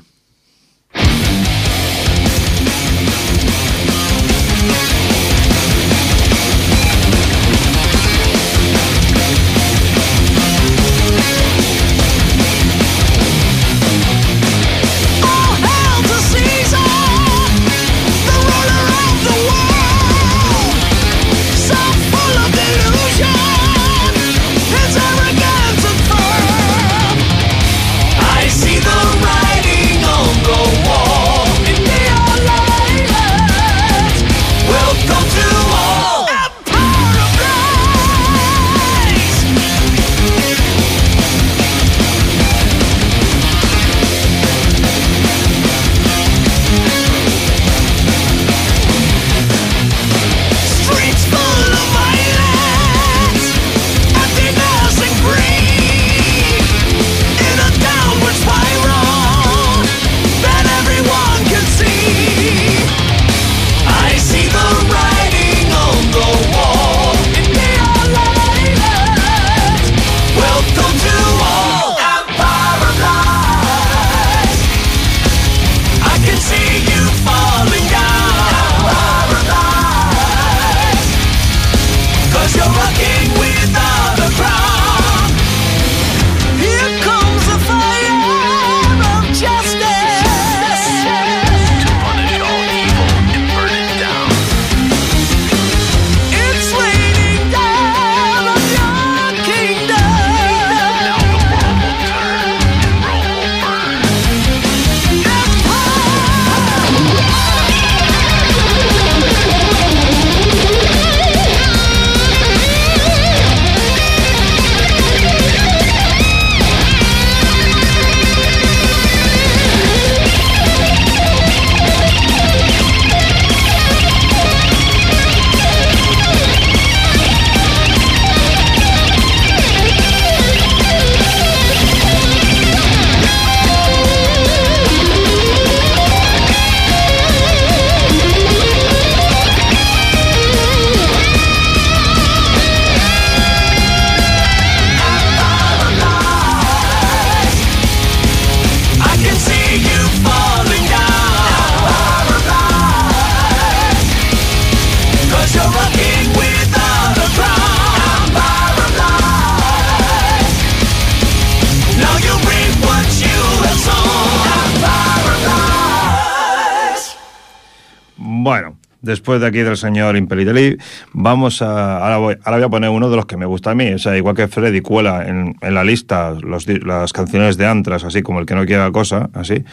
después 169.08 169.40
de 169.40 169.46
aquí 169.48 169.58
del 169.58 169.76
señor 169.76 170.16
Impeliteli, 170.16 170.76
vamos 171.12 171.62
a. 171.62 171.98
Ahora 171.98 172.18
voy, 172.18 172.36
ahora 172.44 172.58
voy 172.58 172.66
a 172.66 172.68
poner 172.68 172.90
uno 172.90 173.10
de 173.10 173.16
los 173.16 173.26
que 173.26 173.36
me 173.36 173.46
gusta 173.46 173.72
a 173.72 173.74
mí. 173.74 173.94
O 173.94 173.98
sea, 173.98 174.16
igual 174.16 174.36
que 174.36 174.46
Freddy 174.46 174.80
cuela 174.80 175.26
en, 175.26 175.56
la 175.60 175.82
lista 175.82 176.36
las 176.42 177.12
canciones 177.12 177.56
de 177.56 177.66
Antras, 177.66 178.04
así 178.04 178.22
como 178.22 178.38
el 178.38 178.46
que 178.46 178.54
no 178.54 178.64
quiera 178.66 178.90
cosa, 178.92 179.30
así. 179.34 179.64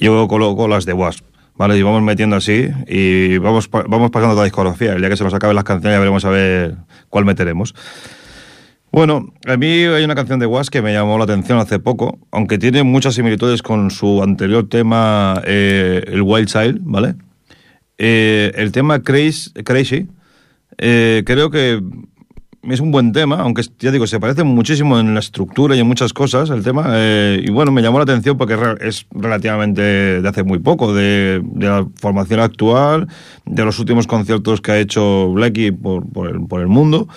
Yo 0.00 0.26
coloco 0.28 0.66
las 0.68 0.86
de 0.86 0.94
Wasp. 0.94 1.24
¿vale? 1.56 1.76
Y 1.76 1.82
vamos 1.82 2.02
metiendo 2.02 2.36
así 2.36 2.68
y 2.86 3.38
vamos, 3.38 3.68
vamos 3.70 4.10
pasando 4.12 4.34
toda 4.34 4.42
la 4.42 4.44
discografía. 4.44 4.92
El 4.92 5.00
día 5.00 5.10
que 5.10 5.16
se 5.16 5.24
nos 5.24 5.34
acaben 5.34 5.56
las 5.56 5.64
canciones 5.64 5.96
ya 5.96 5.98
veremos 5.98 6.24
a 6.24 6.30
ver 6.30 6.76
cuál 7.10 7.24
meteremos. 7.24 7.74
Bueno, 8.92 9.34
a 9.46 9.56
mí 9.56 9.66
hay 9.66 10.04
una 10.04 10.14
canción 10.14 10.38
de 10.38 10.46
Wasp 10.46 10.72
que 10.72 10.80
me 10.80 10.92
llamó 10.92 11.18
la 11.18 11.24
atención 11.24 11.58
hace 11.58 11.78
poco, 11.78 12.18
aunque 12.30 12.58
tiene 12.58 12.84
muchas 12.84 13.16
similitudes 13.16 13.60
con 13.60 13.90
su 13.90 14.22
anterior 14.22 14.66
tema, 14.68 15.42
eh, 15.44 16.04
el 16.06 16.22
Wild 16.22 16.48
Child, 16.48 16.80
¿vale? 16.82 17.14
Eh, 17.98 18.52
el 18.54 18.70
tema 18.72 19.02
Crazy, 19.02 19.50
Crazy 19.64 20.06
eh, 20.78 21.24
creo 21.26 21.50
que 21.50 21.82
es 22.62 22.80
un 22.80 22.90
buen 22.90 23.12
tema, 23.12 23.36
aunque 23.36 23.62
ya 23.78 23.90
digo, 23.90 24.06
se 24.06 24.20
parece 24.20 24.44
muchísimo 24.44 24.98
en 24.98 25.14
la 25.14 25.20
estructura 25.20 25.74
y 25.76 25.80
en 25.80 25.86
muchas 25.86 26.12
cosas 26.12 26.50
el 26.50 26.62
tema. 26.62 26.86
Eh, 26.90 27.42
y 27.44 27.50
bueno, 27.50 27.72
me 27.72 27.82
llamó 27.82 27.98
la 27.98 28.04
atención 28.04 28.36
porque 28.36 28.56
es 28.80 29.06
relativamente 29.10 29.80
de 30.20 30.28
hace 30.28 30.42
muy 30.42 30.58
poco, 30.58 30.94
de, 30.94 31.42
la 31.56 31.86
formación 31.96 32.40
actual, 32.40 33.08
de 33.44 33.64
los 33.64 33.78
últimos 33.78 34.06
conciertos 34.06 34.60
que 34.60 34.72
ha 34.72 34.78
hecho 34.78 35.32
Blacky 35.32 35.72
por, 35.72 36.10
por, 36.10 36.28
el, 36.28 36.46
por 36.46 36.60
el 36.60 36.68
mundo. 36.68 37.08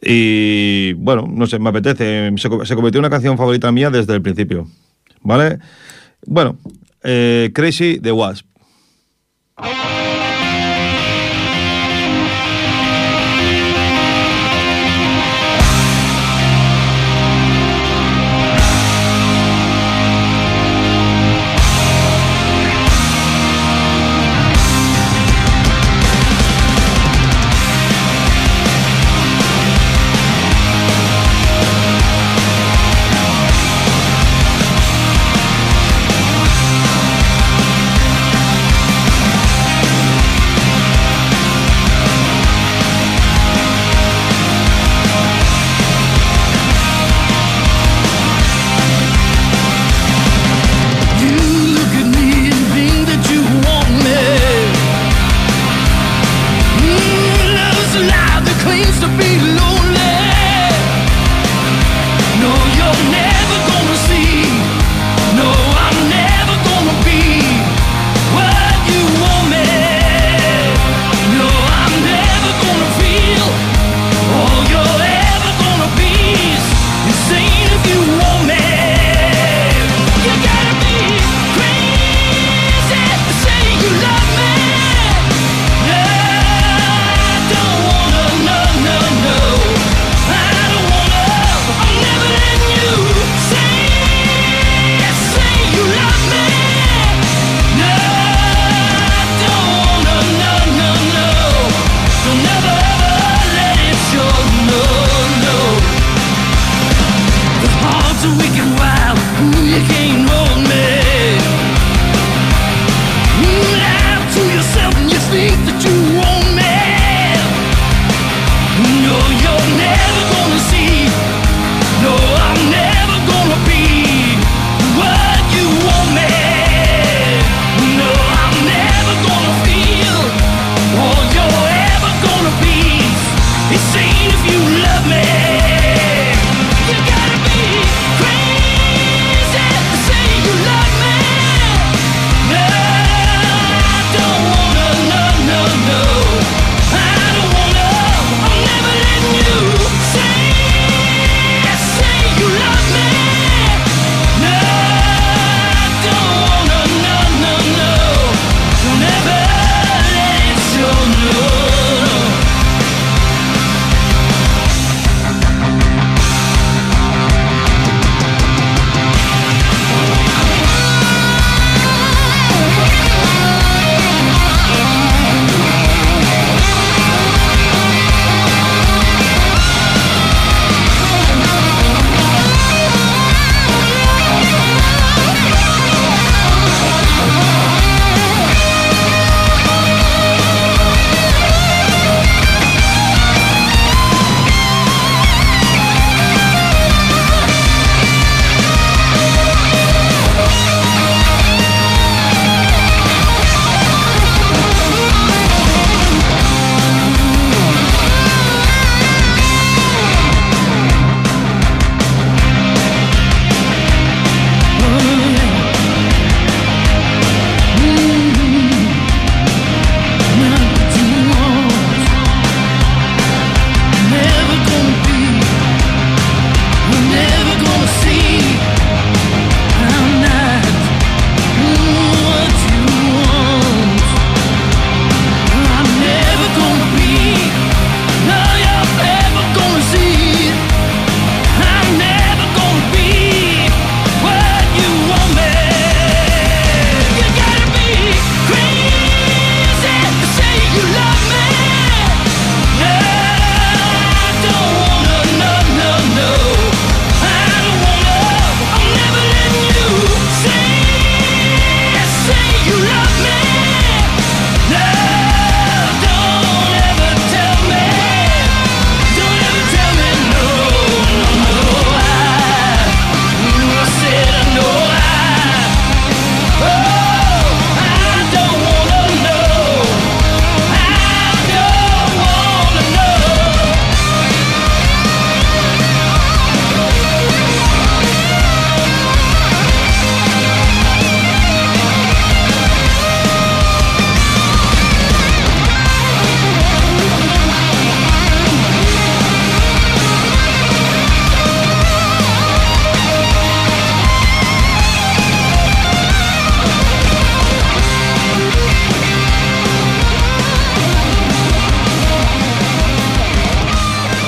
Y 0.00 0.92
bueno, 0.94 1.26
no 1.28 1.46
sé, 1.46 1.58
me 1.58 1.70
apetece. 1.70 2.30
Se, 2.36 2.48
se 2.64 2.74
convirtió 2.74 2.98
en 2.98 3.06
una 3.06 3.10
canción 3.10 3.36
favorita 3.36 3.72
mía 3.72 3.90
desde 3.90 4.14
el 4.14 4.22
principio. 4.22 4.68
¿Vale? 5.22 5.58
Bueno, 6.26 6.56
eh, 7.02 7.50
Crazy 7.52 7.98
de 7.98 8.12
Wasp. 8.12 8.46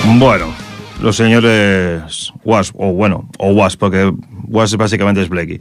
Bueno, 0.07 0.53
los 1.03 1.17
señores 1.17 2.33
Wasp, 2.45 2.75
o 2.79 2.93
bueno, 2.93 3.29
o 3.39 3.53
Wasp, 3.53 3.79
porque 3.79 4.13
Wasp 4.49 4.77
básicamente 4.77 5.23
es 5.23 5.29
Blakey. 5.29 5.61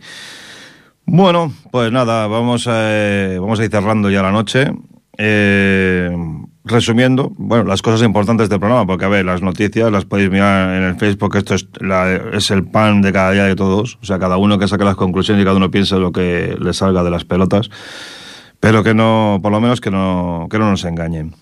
Bueno, 1.06 1.54
pues 1.72 1.92
nada, 1.92 2.28
vamos 2.28 2.68
a, 2.68 3.38
vamos 3.40 3.60
ir 3.60 3.70
cerrando 3.70 4.10
ya 4.10 4.22
la 4.22 4.32
noche. 4.32 4.72
Eh, 5.18 6.16
resumiendo, 6.64 7.32
bueno, 7.38 7.66
las 7.66 7.82
cosas 7.82 8.06
importantes 8.06 8.48
del 8.50 8.60
programa, 8.60 8.86
porque 8.86 9.06
a 9.06 9.10
ver, 9.10 9.26
las 9.26 9.42
noticias 9.42 9.92
las 9.92 10.06
podéis 10.06 10.30
mirar 10.30 10.76
en 10.76 10.84
el 10.84 10.96
Facebook, 10.96 11.36
esto 11.36 11.56
es, 11.56 11.68
es 12.34 12.52
el 12.52 12.66
pan 12.66 13.02
de 13.02 13.12
cada 13.12 13.32
día 13.32 13.44
de 13.44 13.56
todos, 13.56 13.98
o 14.02 14.06
sea, 14.06 14.20
cada 14.20 14.38
uno 14.38 14.58
que 14.60 14.68
saque 14.68 14.84
las 14.86 14.96
conclusiones 14.96 15.42
y 15.42 15.46
cada 15.46 15.58
uno 15.58 15.72
piense 15.72 15.98
lo 15.98 16.12
que 16.12 16.56
le 16.60 16.74
salga 16.74 17.04
de 17.04 17.10
las 17.10 17.26
pelotas, 17.26 17.70
pero 18.60 18.84
que 18.84 18.94
no, 18.94 19.40
por 19.42 19.52
lo 19.52 19.60
menos 19.60 19.82
que 19.82 19.92
no, 19.92 20.48
que 20.50 20.60
no 20.60 20.70
nos 20.70 20.86
engañen. 20.86 21.34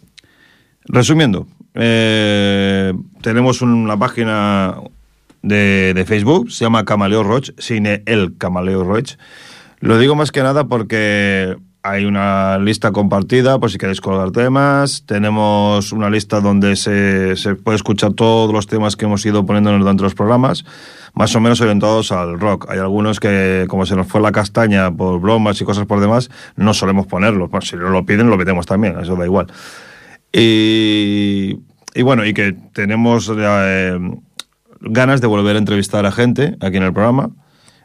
Resumiendo, 0.87 1.47
eh, 1.73 2.93
tenemos 3.21 3.61
una 3.61 3.97
página 3.97 4.75
de, 5.41 5.93
de, 5.93 6.05
Facebook, 6.05 6.51
se 6.51 6.65
llama 6.65 6.85
Camaleo 6.85 7.23
Roach, 7.23 7.51
cine 7.57 8.03
el 8.05 8.37
Camaleo 8.37 8.83
Roach. 8.83 9.15
Lo 9.79 9.99
digo 9.99 10.15
más 10.15 10.31
que 10.31 10.41
nada 10.41 10.65
porque 10.65 11.55
hay 11.87 12.05
una 12.05 12.57
lista 12.57 12.91
compartida 12.91 13.59
por 13.59 13.71
si 13.71 13.77
queréis 13.77 14.01
colgar 14.01 14.31
temas. 14.31 15.03
Tenemos 15.05 15.93
una 15.93 16.09
lista 16.09 16.41
donde 16.41 16.75
se, 16.75 17.55
puede 17.55 17.77
escuchar 17.77 18.13
todos 18.13 18.51
los 18.51 18.67
temas 18.67 18.95
que 18.95 19.05
hemos 19.05 19.25
ido 19.25 19.45
poniendo 19.45 19.71
dentro 19.71 19.95
de 19.95 20.03
los 20.03 20.15
programas, 20.15 20.65
más 21.13 21.33
o 21.35 21.39
menos 21.39 21.61
orientados 21.61 22.11
al 22.11 22.39
rock. 22.39 22.69
Hay 22.69 22.79
algunos 22.79 23.19
que, 23.19 23.65
como 23.69 23.85
se 23.85 23.95
nos 23.95 24.07
fue 24.07 24.19
la 24.19 24.31
castaña 24.31 24.91
por 24.91 25.21
bromas 25.21 25.61
y 25.61 25.65
cosas 25.65 25.85
por 25.85 26.01
demás, 26.01 26.29
no 26.55 26.73
solemos 26.73 27.07
ponerlos. 27.07 27.49
Pues 27.49 27.69
si 27.69 27.77
no 27.77 27.89
lo 27.89 28.05
piden, 28.05 28.29
lo 28.29 28.37
metemos 28.37 28.65
también, 28.65 28.99
eso 28.99 29.15
da 29.15 29.25
igual. 29.25 29.47
Y, 30.39 31.53
bueno, 32.03 32.23
y 32.23 32.33
que 32.33 32.55
tenemos 32.73 33.31
eh, 33.35 33.99
ganas 34.81 35.19
de 35.19 35.25
volver 35.25 35.55
a 35.55 35.59
entrevistar 35.59 36.05
a 36.05 36.11
gente 36.11 36.55
aquí 36.59 36.77
en 36.77 36.83
el 36.83 36.93
programa. 36.93 37.31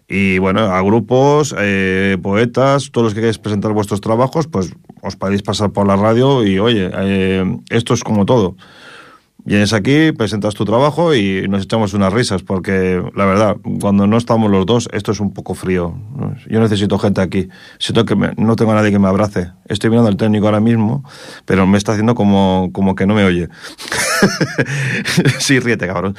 Y 0.06 0.38
bueno, 0.38 0.60
a 0.60 0.82
grupos, 0.82 1.54
eh, 1.58 2.18
poetas, 2.22 2.90
todos 2.90 3.06
los 3.06 3.14
que 3.14 3.20
queráis 3.20 3.38
presentar 3.38 3.72
vuestros 3.72 4.02
trabajos, 4.02 4.48
pues 4.48 4.74
os 5.00 5.16
podéis 5.16 5.42
pasar 5.42 5.72
por 5.72 5.86
la 5.86 5.96
radio 5.96 6.44
y 6.44 6.58
oye, 6.58 6.90
eh, 6.92 7.56
esto 7.70 7.94
es 7.94 8.04
como 8.04 8.26
todo. 8.26 8.56
Vienes 9.44 9.72
aquí, 9.72 10.12
presentas 10.12 10.54
tu 10.54 10.64
trabajo 10.64 11.16
y 11.16 11.48
nos 11.48 11.64
echamos 11.64 11.94
unas 11.94 12.12
risas, 12.12 12.44
porque 12.44 13.02
la 13.16 13.24
verdad, 13.24 13.56
cuando 13.80 14.06
no 14.06 14.16
estamos 14.16 14.48
los 14.48 14.64
dos, 14.66 14.88
esto 14.92 15.10
es 15.10 15.18
un 15.18 15.34
poco 15.34 15.54
frío. 15.54 15.96
Yo 16.48 16.60
necesito 16.60 16.96
gente 16.96 17.20
aquí. 17.20 17.48
Siento 17.78 18.04
que 18.04 18.14
no 18.14 18.54
tengo 18.54 18.70
a 18.70 18.76
nadie 18.76 18.92
que 18.92 19.00
me 19.00 19.08
abrace. 19.08 19.50
Estoy 19.66 19.90
mirando 19.90 20.08
al 20.08 20.16
técnico 20.16 20.46
ahora 20.46 20.60
mismo, 20.60 21.04
pero 21.44 21.66
me 21.66 21.76
está 21.76 21.90
haciendo 21.90 22.14
como, 22.14 22.70
como 22.72 22.94
que 22.94 23.04
no 23.04 23.14
me 23.14 23.24
oye. 23.24 23.48
sí, 25.40 25.58
ríete, 25.58 25.88
cabrón. 25.88 26.14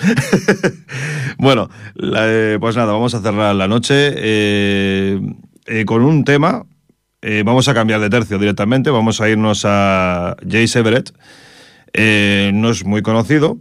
bueno, 1.38 1.70
eh, 2.18 2.58
pues 2.60 2.76
nada, 2.76 2.92
vamos 2.92 3.14
a 3.16 3.22
cerrar 3.22 3.56
la 3.56 3.70
noche 3.70 4.12
eh, 4.18 5.22
eh, 5.68 5.86
con 5.86 6.04
un 6.04 6.26
tema. 6.26 6.66
vamos 7.46 7.70
a 7.70 7.74
cambiar 7.74 8.02
de 8.02 8.10
tercio 8.10 8.38
directamente. 8.38 8.90
Vamos 8.90 9.22
a 9.22 9.30
irnos 9.30 9.64
a 9.64 10.36
Jay 10.46 10.66
Everett 10.76 11.14
eh, 11.94 12.52
no 12.54 12.72
es 12.72 12.86
muy 12.86 13.02
conocido, 13.02 13.58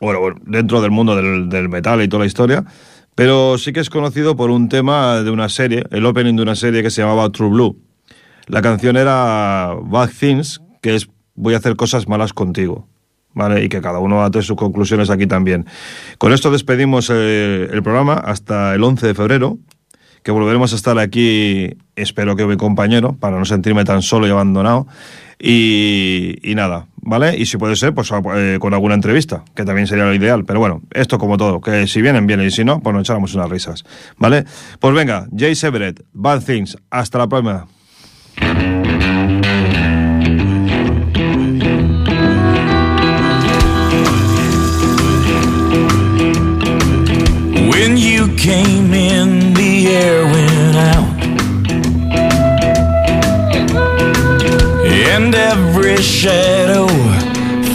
bueno, 0.00 0.34
dentro 0.44 0.80
del 0.80 0.90
mundo 0.90 1.14
del, 1.16 1.68
metal 1.68 2.02
y 2.02 2.08
toda 2.08 2.20
la 2.20 2.26
historia, 2.26 2.64
pero 3.14 3.58
sí 3.58 3.72
que 3.72 3.80
es 3.80 3.90
conocido 3.90 4.36
por 4.36 4.50
un 4.50 4.68
tema 4.68 5.22
de 5.22 5.30
una 5.30 5.48
serie, 5.48 5.84
el 5.90 6.06
opening 6.06 6.36
de 6.36 6.42
una 6.42 6.56
serie 6.56 6.82
que 6.82 6.90
se 6.90 7.02
llamaba 7.02 7.30
True 7.30 7.50
Blue. 7.50 7.78
La 8.46 8.62
canción 8.62 8.96
era 8.96 9.74
Bad 9.82 10.10
Things, 10.18 10.60
que 10.80 10.96
es 10.96 11.08
Voy 11.34 11.54
a 11.54 11.58
hacer 11.58 11.76
cosas 11.76 12.08
malas 12.08 12.32
contigo. 12.32 12.86
¿Vale? 13.34 13.64
Y 13.64 13.70
que 13.70 13.80
cada 13.80 13.98
uno 13.98 14.22
hace 14.22 14.42
sus 14.42 14.56
conclusiones 14.56 15.08
aquí 15.08 15.26
también. 15.26 15.64
Con 16.18 16.34
esto 16.34 16.50
despedimos 16.50 17.10
eh, 17.10 17.66
el 17.72 17.82
programa 17.82 18.12
hasta 18.12 18.74
el 18.74 18.84
11 18.84 19.06
de 19.06 19.14
febrero, 19.14 19.58
que 20.22 20.30
volveremos 20.30 20.74
a 20.74 20.76
estar 20.76 20.98
aquí, 20.98 21.78
espero 21.96 22.36
que 22.36 22.44
mi 22.44 22.58
compañero, 22.58 23.14
para 23.18 23.38
no 23.38 23.46
sentirme 23.46 23.86
tan 23.86 24.02
solo 24.02 24.26
y 24.26 24.30
abandonado. 24.30 24.86
Y, 25.44 26.54
nada, 26.54 26.86
¿vale? 26.96 27.36
Y 27.36 27.46
si 27.46 27.56
puede 27.56 27.74
ser, 27.74 27.92
pues 27.92 28.12
eh, 28.36 28.58
con 28.60 28.74
alguna 28.74 28.94
entrevista, 28.94 29.42
que 29.56 29.64
también 29.64 29.88
sería 29.88 30.04
lo 30.04 30.14
ideal. 30.14 30.44
Pero 30.44 30.60
bueno, 30.60 30.82
esto 30.92 31.18
como 31.18 31.36
todo, 31.36 31.60
que 31.60 31.88
si 31.88 32.00
vienen, 32.00 32.28
vienen, 32.28 32.46
y 32.46 32.52
si 32.52 32.64
no, 32.64 32.80
pues 32.80 32.94
nos 32.94 33.02
echamos 33.02 33.34
unas 33.34 33.50
risas, 33.50 33.84
¿vale? 34.18 34.44
Pues 34.78 34.94
venga, 34.94 35.26
Jay 35.36 35.56
Severet, 35.56 36.04
Bad 36.12 36.44
Things, 36.44 36.78
hasta 36.90 37.18
la 37.18 37.28
próxima. 37.28 37.66
And 55.34 55.40
every 55.40 55.96
shadow 55.96 56.86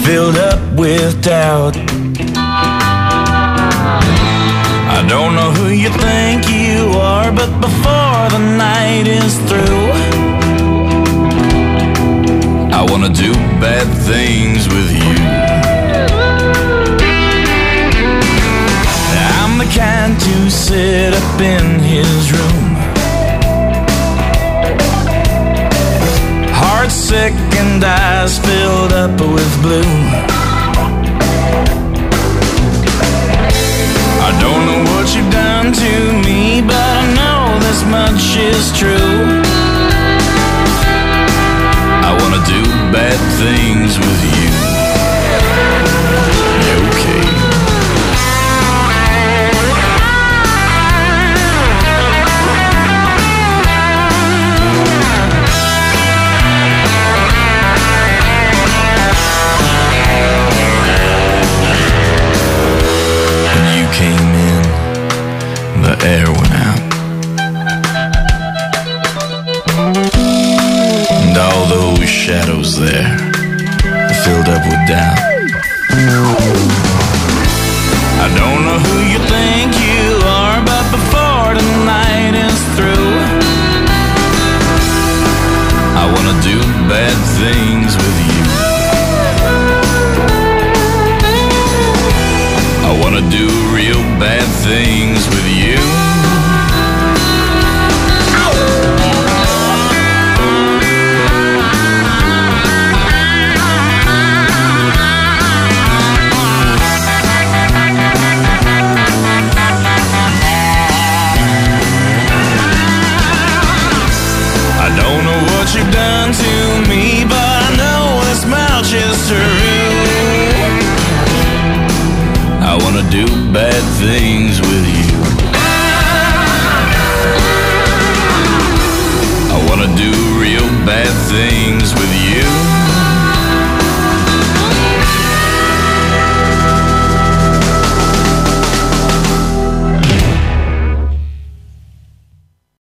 filled 0.03 0.37
up 0.37 0.59
with 0.77 1.23
doubt. 1.23 1.75
I 4.95 5.03
don't 5.09 5.33
know 5.33 5.51
who 5.53 5.69
you 5.69 5.89
think 5.89 6.47
you 6.51 6.91
are, 6.99 7.31
but 7.31 7.49
before 7.59 8.29
the 8.29 8.37
night 8.37 9.07
is 9.07 9.39
through, 9.49 9.89
I 12.77 12.85
wanna 12.91 13.09
do 13.09 13.33
bad 13.59 13.87
things 14.05 14.67
with 14.67 14.91
you. 14.91 15.15
I'm 19.39 19.57
the 19.57 19.65
kind 19.75 20.19
to 20.19 20.51
sit 20.51 21.11
up 21.11 21.41
in 21.41 21.79
his 21.79 22.31
room. 22.31 22.66
And 26.99 27.83
eyes 27.83 28.39
filled 28.39 28.91
up 28.91 29.21
with 29.21 29.61
blue. 29.61 29.81
I 34.27 34.31
don't 34.41 34.65
know 34.65 34.81
what 34.91 35.15
you've 35.15 35.31
done 35.31 35.71
to 35.73 36.13
me, 36.25 36.61
but 36.61 36.73
I 36.75 37.05
know 37.13 37.59
this 37.59 37.83
much 37.85 38.35
is 38.35 38.71
true. 38.75 39.43
I 42.03 42.17
wanna 42.19 42.41
do 42.47 42.63
bad 42.91 43.19
things 43.37 43.99
with 43.99 44.23
you. 44.23 44.26